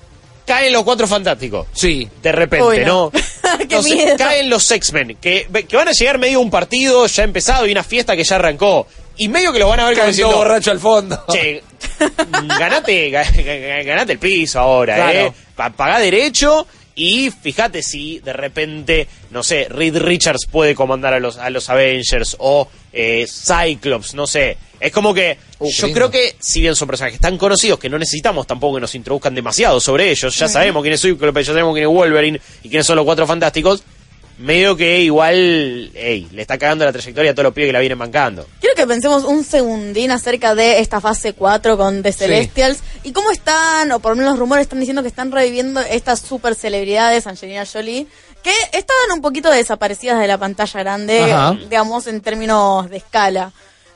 Caen 0.45 0.73
los 0.73 0.84
cuatro 0.84 1.08
fantásticos. 1.08 1.67
sí. 1.73 2.10
De 2.21 2.32
repente, 2.32 2.65
Uy, 2.65 2.80
¿no? 2.80 3.12
no. 3.12 3.12
Qué 3.58 3.63
Entonces, 3.63 3.93
miedo. 3.95 4.15
caen 4.17 4.49
los 4.49 4.69
X-Men, 4.69 5.17
que, 5.21 5.47
que 5.67 5.75
van 5.75 5.88
a 5.88 5.91
llegar 5.91 6.17
medio 6.19 6.38
a 6.39 6.41
un 6.41 6.49
partido 6.49 7.06
ya 7.08 7.23
empezado 7.23 7.65
y 7.67 7.71
una 7.71 7.84
fiesta 7.84 8.15
que 8.15 8.23
ya 8.23 8.36
arrancó. 8.36 8.88
Y 9.17 9.27
medio 9.30 9.51
que 9.54 9.60
los 9.60 9.69
van 9.69 9.80
a 9.82 9.86
ver 9.86 9.93
como 9.97 10.06
Caen 10.12 10.17
todo 10.21 10.36
borracho 10.38 10.71
al 10.71 10.80
fondo. 10.80 11.23
che, 11.32 11.62
ganate, 12.58 13.10
ga- 13.12 13.25
ga- 13.32 13.84
ganate 13.86 14.13
el 14.13 14.19
piso 14.19 14.60
ahora, 14.60 14.95
Claro. 14.95 15.19
¿eh? 15.19 15.34
Pa- 15.56 15.69
pagá 15.69 15.99
derecho 15.99 16.65
y 17.04 17.32
fíjate 17.32 17.82
si 17.82 18.20
de 18.20 18.32
repente, 18.32 19.08
no 19.32 19.42
sé, 19.42 19.68
Reed 19.70 19.98
Richards 19.98 20.46
puede 20.46 20.76
comandar 20.76 21.16
a 21.16 21.20
los, 21.20 21.38
a 21.38 21.50
los 21.50 21.68
Avengers 21.68 22.36
o 22.38 22.70
eh, 22.94 23.26
Cyclops, 23.28 24.14
no 24.14 24.28
sé. 24.28 24.56
Es 24.80 24.92
como 24.92 25.12
que 25.14 25.38
Uh, 25.62 25.70
yo 25.70 25.86
lindo. 25.86 25.96
creo 26.00 26.10
que, 26.12 26.36
si 26.40 26.60
bien 26.60 26.76
son 26.76 26.88
personajes 26.88 27.20
tan 27.20 27.38
conocidos 27.38 27.78
que 27.78 27.88
no 27.88 28.00
necesitamos 28.00 28.48
tampoco 28.48 28.76
que 28.76 28.82
nos 28.82 28.96
introduzcan 28.96 29.36
demasiado 29.36 29.80
sobre 29.80 30.10
ellos, 30.10 30.36
ya 30.36 30.48
sabemos 30.48 30.82
quién 30.82 30.96
es 30.96 31.02
Cyclops, 31.02 31.46
ya 31.46 31.54
sabemos 31.54 31.74
quién 31.76 31.88
es 31.88 31.94
Wolverine 31.94 32.42
y 32.64 32.70
quiénes 32.70 32.88
son 32.88 32.96
los 32.96 33.06
cuatro 33.06 33.28
fantásticos, 33.28 33.84
medio 34.41 34.75
que 34.75 35.01
igual, 35.01 35.91
ey, 35.93 36.27
le 36.32 36.41
está 36.41 36.58
cagando 36.58 36.86
la 36.86 36.91
trayectoria 36.91 37.32
a 37.32 37.34
todos 37.34 37.45
los 37.45 37.54
pibes 37.54 37.69
que 37.69 37.73
la 37.73 37.80
vienen 37.80 37.99
bancando. 37.99 38.47
Quiero 38.60 38.75
que 38.75 38.88
pensemos 38.88 39.23
un 39.23 39.43
segundín 39.43 40.12
acerca 40.12 40.56
de 40.56 40.80
esta 40.80 40.99
fase 40.99 41.34
4 41.34 41.77
con 41.77 42.04
The 42.04 42.12
Celestials 42.12 42.80
y 43.04 43.12
cómo 43.12 43.32
están, 43.32 43.91
o 43.91 43.99
por 43.99 44.12
lo 44.12 44.15
menos 44.17 44.32
los 44.32 44.39
rumores 44.39 44.63
están 44.63 44.80
diciendo 44.80 45.01
que 45.01 45.08
están 45.08 45.32
reviviendo 45.32 45.80
estas 45.80 46.19
super 46.19 46.56
celebridades, 46.56 47.27
Angelina 47.27 47.65
Jolie, 47.65 48.08
que 48.43 48.54
estaban 48.73 49.12
un 49.13 49.21
poquito 49.21 49.49
desaparecidas 49.51 50.19
de 50.19 50.27
la 50.27 50.38
pantalla 50.38 50.80
grande, 50.80 51.21
Ajá. 51.21 51.54
digamos, 51.54 52.08
en 52.08 52.21
términos 52.21 52.89
de 52.89 52.97
escala. 52.97 53.51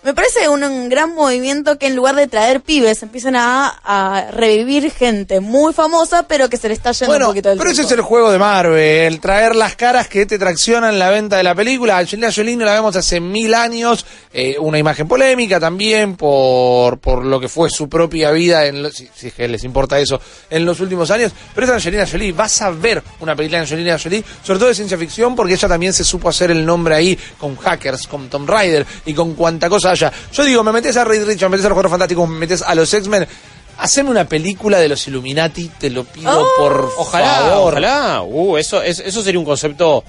Me 0.06 0.14
parece 0.14 0.48
un, 0.48 0.64
un 0.64 0.88
gran 0.88 1.16
movimiento 1.16 1.80
que 1.80 1.88
en 1.88 1.96
lugar 1.96 2.16
de 2.16 2.28
traer 2.28 2.62
pibes 2.62 3.02
empiecen 3.02 3.36
a, 3.36 3.70
a 3.84 4.30
revivir 4.30 4.92
gente 4.92 5.40
muy 5.40 5.74
famosa, 5.74 6.28
pero 6.28 6.48
que 6.48 6.58
se 6.58 6.68
le 6.68 6.76
está 6.76 6.92
yendo 6.92 7.12
Bueno, 7.12 7.26
un 7.26 7.32
poquito 7.32 7.50
del 7.50 7.58
pero 7.58 7.72
ese 7.72 7.82
es 7.82 7.92
el 7.92 8.02
juego 8.02 8.32
de 8.32 8.38
Marvel, 8.38 9.20
traer 9.20 9.56
las 9.56 9.76
caras 9.76 10.08
que 10.08 10.28
te 10.28 10.38
traccionan 10.38 11.00
la 11.00 11.10
venta 11.10 11.38
de 11.38 11.44
la 11.44 11.56
película. 11.56 11.98
Angelina 11.98 12.30
Jolie 12.32 12.56
no 12.56 12.66
la 12.66 12.76
vemos 12.76 12.96
hace 12.96 13.20
mil 13.20 13.56
años, 13.56 14.06
eh, 14.32 14.56
una 14.60 14.78
imagen 14.78 15.08
polémica 15.08 15.60
también 15.60 16.16
por, 16.16 17.00
por 17.00 17.26
lo 17.26 17.40
que 17.40 17.50
fue 17.50 17.72
su 17.72 17.90
propia 17.90 18.30
vida, 18.30 18.68
en 18.68 18.84
lo- 18.84 18.92
si, 18.92 19.10
si 19.16 19.30
es 19.30 19.34
que 19.34 19.48
les 19.48 19.64
importa 19.64 19.98
eso, 20.00 20.22
en 20.52 20.66
los 20.66 20.80
últimos 20.82 21.10
años. 21.10 21.32
Pero 21.56 21.66
es 21.66 21.74
Angelina 21.74 22.06
Jolie, 22.06 22.32
vas 22.32 22.62
a 22.62 22.70
ver 22.70 23.02
una 23.22 23.36
película 23.36 23.58
de 23.58 23.64
Angelina 23.64 23.98
Jolie, 23.98 24.24
sobre 24.44 24.60
todo 24.60 24.70
de 24.70 24.76
ciencia 24.76 25.00
ficción, 25.00 25.36
porque 25.36 25.56
ella 25.56 25.68
también 25.68 25.94
se 25.94 26.04
supo 26.04 26.30
hacer 26.30 26.52
el 26.52 26.64
nombre 26.64 26.94
ahí 26.94 27.18
con 27.40 27.56
hackers, 27.56 28.06
con 28.06 28.30
Tom 28.30 28.46
Rider 28.48 28.86
y 29.08 29.16
con 29.16 29.34
cuanta 29.34 29.68
cosa 29.68 29.95
Yo 29.96 30.44
digo, 30.44 30.64
me 30.64 30.72
metes 30.72 30.96
a 30.98 31.04
Reed 31.04 31.24
Richards, 31.26 31.44
me 31.44 31.50
metes 31.50 31.66
a 31.66 31.70
los 31.70 31.76
Cuatro 31.76 31.90
Fantásticos, 31.90 32.28
me 32.30 32.38
metes 32.40 32.62
a 32.62 32.76
los 32.76 32.94
X-Men. 32.94 33.28
Haceme 33.78 34.10
una 34.10 34.26
película 34.26 34.80
de 34.80 34.88
los 34.88 35.06
Illuminati, 35.08 35.70
te 35.78 35.90
lo 35.90 36.06
pido 36.06 36.32
Oh. 36.40 36.48
por 36.58 36.94
Ojalá, 36.98 37.36
favor. 37.50 37.74
ojalá. 37.74 38.22
Uh, 38.24 38.58
eso, 38.58 38.82
es- 38.82 39.00
eso 39.00 39.22
sería 39.22 39.40
un 39.40 39.46
concepto. 39.46 40.04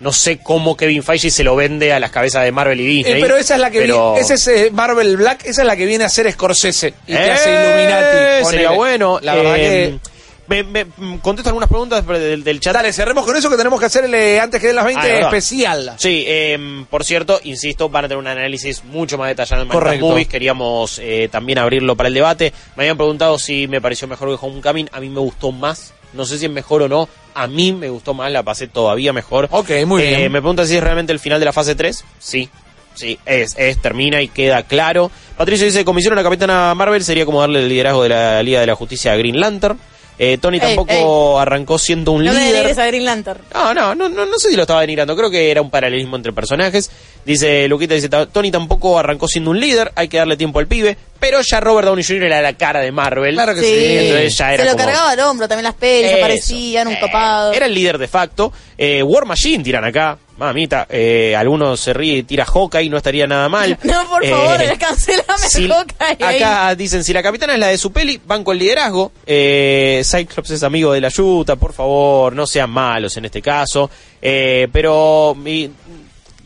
No 0.00 0.12
sé 0.12 0.38
cómo 0.38 0.76
Kevin 0.76 1.04
Feige 1.04 1.30
se 1.30 1.44
lo 1.44 1.54
vende 1.54 1.92
a 1.92 2.00
las 2.00 2.10
cabezas 2.10 2.42
de 2.42 2.50
Marvel 2.50 2.80
y 2.80 2.84
Eh, 2.84 2.88
Disney. 2.88 3.22
pero 3.22 3.36
esa 3.36 3.54
es 3.54 3.60
la 3.60 3.70
que 3.70 3.82
pero- 3.82 4.14
vi- 4.14 4.20
ese 4.20 4.34
es 4.34 4.48
eh, 4.48 4.70
Marvel 4.72 5.16
Black, 5.16 5.44
esa 5.46 5.62
es 5.62 5.66
la 5.66 5.76
que 5.76 5.86
viene 5.86 6.02
a 6.02 6.08
ser 6.08 6.30
Scorsese 6.32 6.88
y 7.06 7.12
te 7.12 7.24
Eh, 7.24 7.30
hace 7.30 7.50
Illuminati. 7.50 8.16
Sería 8.16 8.42
ponele. 8.42 8.68
bueno. 8.76 9.20
La 9.22 9.34
verdad 9.36 9.56
Eh, 9.58 9.60
que 10.02 10.11
Me, 10.52 10.84
me- 10.84 11.18
contesto 11.20 11.48
algunas 11.48 11.68
preguntas 11.68 12.06
del, 12.06 12.44
del 12.44 12.60
chat. 12.60 12.74
Dale, 12.74 12.92
cerremos 12.92 13.24
con 13.24 13.34
eso 13.36 13.48
que 13.48 13.56
tenemos 13.56 13.80
que 13.80 13.86
hacerle 13.86 14.38
antes 14.40 14.60
que 14.60 14.66
den 14.68 14.76
las 14.76 14.84
20 14.84 15.00
Ah, 15.00 15.06
es 15.06 15.12
verdad. 15.14 15.28
especial. 15.28 15.94
Sí, 15.98 16.24
eh, 16.26 16.84
por 16.90 17.04
cierto, 17.04 17.40
insisto, 17.44 17.88
van 17.88 18.04
a 18.04 18.08
tener 18.08 18.18
un 18.18 18.26
análisis 18.26 18.84
mucho 18.84 19.16
más 19.18 19.28
detallado 19.28 19.62
en 19.62 19.68
Correcto. 19.68 20.06
Movies. 20.08 20.28
Queríamos 20.28 20.98
eh, 20.98 21.28
también 21.32 21.58
abrirlo 21.58 21.96
para 21.96 22.08
el 22.08 22.14
debate. 22.14 22.52
Me 22.76 22.84
habían 22.84 22.96
preguntado 22.96 23.38
si 23.38 23.66
me 23.68 23.80
pareció 23.80 24.06
mejor 24.08 24.28
que 24.28 24.44
Homecoming. 24.46 24.88
A 24.92 25.00
mí 25.00 25.08
me 25.08 25.20
gustó 25.20 25.52
más. 25.52 25.94
No 26.12 26.26
sé 26.26 26.38
si 26.38 26.44
es 26.44 26.50
mejor 26.50 26.82
o 26.82 26.88
no. 26.88 27.08
A 27.34 27.46
mí 27.46 27.72
me 27.72 27.88
gustó 27.88 28.12
más, 28.12 28.30
la 28.30 28.42
pasé 28.42 28.66
todavía 28.68 29.14
mejor. 29.14 29.48
Ok, 29.50 29.70
muy 29.86 30.02
Eh, 30.02 30.16
bien. 30.16 30.32
Me 30.32 30.40
preguntan 30.42 30.66
si 30.66 30.76
es 30.76 30.82
realmente 30.82 31.12
el 31.12 31.18
final 31.18 31.38
de 31.40 31.46
la 31.46 31.52
fase 31.54 31.74
3. 31.74 32.04
Sí. 32.18 32.50
Sí, 32.94 33.18
es, 33.24 33.54
es, 33.56 33.80
termina 33.80 34.20
y 34.20 34.28
queda 34.28 34.64
claro. 34.64 35.10
Patricio 35.38 35.64
dice, 35.64 35.82
comisión 35.82 36.12
a 36.12 36.16
la 36.16 36.22
Capitana 36.22 36.74
Marvel 36.74 37.02
sería 37.02 37.24
como 37.24 37.40
darle 37.40 37.60
el 37.60 37.68
liderazgo 37.70 38.02
de 38.02 38.10
la 38.10 38.42
Liga 38.42 38.60
de 38.60 38.66
la 38.66 38.74
Justicia 38.74 39.12
a 39.12 39.16
Green 39.16 39.40
Lantern. 39.40 39.78
Eh, 40.24 40.38
Tony 40.38 40.58
Ey, 40.58 40.60
tampoco 40.60 41.40
arrancó 41.40 41.78
siendo 41.80 42.12
un 42.12 42.24
No 42.24 42.32
me 42.32 42.38
líder. 42.38 42.52
denigres 42.52 42.78
a 42.78 42.86
Green 42.86 43.04
Lantern. 43.04 43.40
No, 43.52 43.74
no, 43.74 43.92
no, 43.96 44.08
no, 44.08 44.24
no 44.24 44.38
sé 44.38 44.50
si 44.50 44.54
lo 44.56 44.62
estaba 44.62 44.82
denigrando. 44.82 45.16
Creo 45.16 45.28
que 45.30 45.50
era 45.50 45.60
un 45.60 45.68
paralelismo 45.68 46.14
entre 46.14 46.32
personajes. 46.32 46.90
Dice 47.24 47.66
Luquita, 47.66 47.94
dice, 47.94 48.08
"Ta- 48.08 48.26
Tony 48.26 48.52
tampoco 48.52 48.98
arrancó 49.00 49.26
siendo 49.26 49.50
un 49.50 49.58
líder, 49.58 49.90
hay 49.96 50.06
que 50.06 50.18
darle 50.18 50.36
tiempo 50.36 50.60
al 50.60 50.68
pibe. 50.68 50.96
Pero 51.18 51.40
ya 51.42 51.58
Robert 51.58 51.86
Downey 51.88 52.04
Jr. 52.04 52.22
era 52.24 52.40
la 52.40 52.52
cara 52.56 52.78
de 52.80 52.92
Marvel. 52.92 53.34
Claro 53.34 53.54
que 53.54 53.62
sí. 53.62 53.66
Sí. 53.66 53.96
Entonces 53.98 54.36
ya 54.38 54.54
era 54.54 54.62
Se 54.64 54.70
lo 54.70 54.76
como- 54.76 54.84
cargaba 54.84 55.10
al 55.10 55.20
hombro, 55.20 55.48
también 55.48 55.64
las 55.64 55.74
pelis 55.74 56.12
aparecían, 56.12 56.86
un 56.86 56.94
Eh, 56.94 57.00
copado. 57.00 57.52
Era 57.52 57.66
el 57.66 57.74
líder 57.74 57.98
de 57.98 58.06
facto. 58.08 58.52
Eh, 58.78 59.02
War 59.02 59.24
Machine 59.26 59.64
tiran 59.64 59.84
acá. 59.84 60.18
Mamita, 60.38 60.86
eh, 60.88 61.36
algunos 61.36 61.78
se 61.78 61.92
ríe 61.92 62.16
y 62.18 62.22
tira 62.22 62.44
Hawkeye, 62.46 62.88
no 62.88 62.96
estaría 62.96 63.26
nada 63.26 63.48
mal. 63.48 63.78
No, 63.84 64.08
por 64.08 64.26
favor, 64.26 64.60
Eh, 64.62 64.76
cancelame 64.80 65.38
si- 65.48 65.68
Hawkeye 65.68 66.16
ahí. 66.24 66.36
acá 66.42 66.74
dicen, 66.74 67.04
si 67.04 67.12
la 67.12 67.22
capitana 67.22 67.52
es 67.54 67.58
la 67.60 67.68
de 67.68 67.78
su 67.78 67.92
peli, 67.92 68.20
van 68.26 68.42
con 68.42 68.56
liderazgo. 68.58 69.12
Eh, 69.26 70.02
Cyclops 70.04 70.50
es 70.50 70.62
amigo 70.62 70.92
de 70.92 71.00
la 71.00 71.08
Yuta, 71.10 71.56
por 71.56 71.72
favor, 71.72 72.34
no 72.34 72.46
sean 72.46 72.70
malos 72.70 73.16
en 73.18 73.26
este 73.26 73.42
caso. 73.42 73.90
Eh, 74.20 74.68
pero 74.72 75.34
mi- 75.38 75.70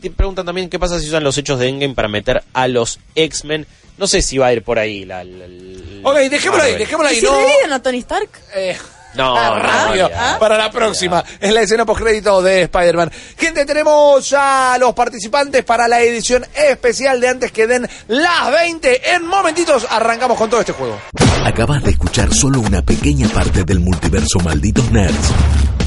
te 0.01 0.11
preguntan 0.11 0.45
también 0.45 0.69
qué 0.69 0.77
pasa 0.77 0.99
si 0.99 1.07
usan 1.07 1.23
los 1.23 1.37
hechos 1.37 1.57
de 1.59 1.69
Endgame 1.69 1.95
para 1.95 2.07
meter 2.07 2.43
a 2.53 2.67
los 2.67 2.99
X-Men. 3.15 3.65
No 3.97 4.05
sé 4.05 4.21
si 4.21 4.37
va 4.37 4.47
a 4.47 4.53
ir 4.53 4.61
por 4.63 4.77
ahí 4.77 5.05
la... 5.05 5.23
la- 5.23 5.47
la- 5.47 5.77
Ok, 6.09 6.15
dejémoslo 6.29 6.63
ahí, 6.63 6.75
dejémoslo 6.75 7.09
¿Y 7.11 7.15
ahí. 7.15 7.19
si 7.19 7.25
No, 7.25 7.31
reviven 7.35 7.73
a 7.73 7.81
Tony 7.81 7.97
Stark? 7.99 8.29
Eh, 8.55 8.77
No, 9.17 9.35
no, 9.35 9.59
rápido, 9.59 10.09
ya. 10.09 10.37
para 10.39 10.57
la 10.57 10.71
próxima. 10.71 11.23
Es 11.39 11.53
la 11.53 11.61
escena 11.61 11.85
postcrédito 11.85 12.41
de 12.41 12.63
Spider-Man. 12.63 13.11
Gente, 13.37 13.65
tenemos 13.65 14.29
ya 14.29 14.73
a 14.73 14.77
los 14.77 14.93
participantes 14.93 15.63
para 15.63 15.87
la 15.87 16.01
edición 16.01 16.45
especial 16.69 17.19
de 17.19 17.27
antes 17.29 17.51
que 17.51 17.67
den 17.67 17.87
las 18.07 18.51
20. 18.51 19.13
En 19.13 19.25
momentitos 19.25 19.87
arrancamos 19.89 20.37
con 20.37 20.49
todo 20.49 20.59
este 20.59 20.73
juego. 20.73 20.99
Acabas 21.43 21.83
de 21.83 21.91
escuchar 21.91 22.33
solo 22.33 22.59
una 22.59 22.81
pequeña 22.81 23.27
parte 23.29 23.63
del 23.63 23.79
multiverso 23.79 24.39
Malditos 24.39 24.91
Nerds. 24.91 25.31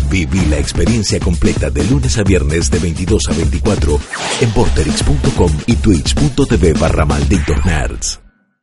Viví 0.09 0.47
la 0.47 0.59
experiencia 0.59 1.21
completa 1.21 1.71
de 1.71 1.85
lunes 1.85 2.19
a 2.19 2.25
viernes 2.25 2.71
de 2.71 2.79
22 2.81 3.29
a 3.29 3.33
24 3.33 4.01
en 4.41 4.51
porterix.com 4.53 5.53
y 5.67 5.77
twitch.tv 5.77 6.73
barra 6.73 7.05
Malditos 7.05 7.65
Nerds. 7.65 8.30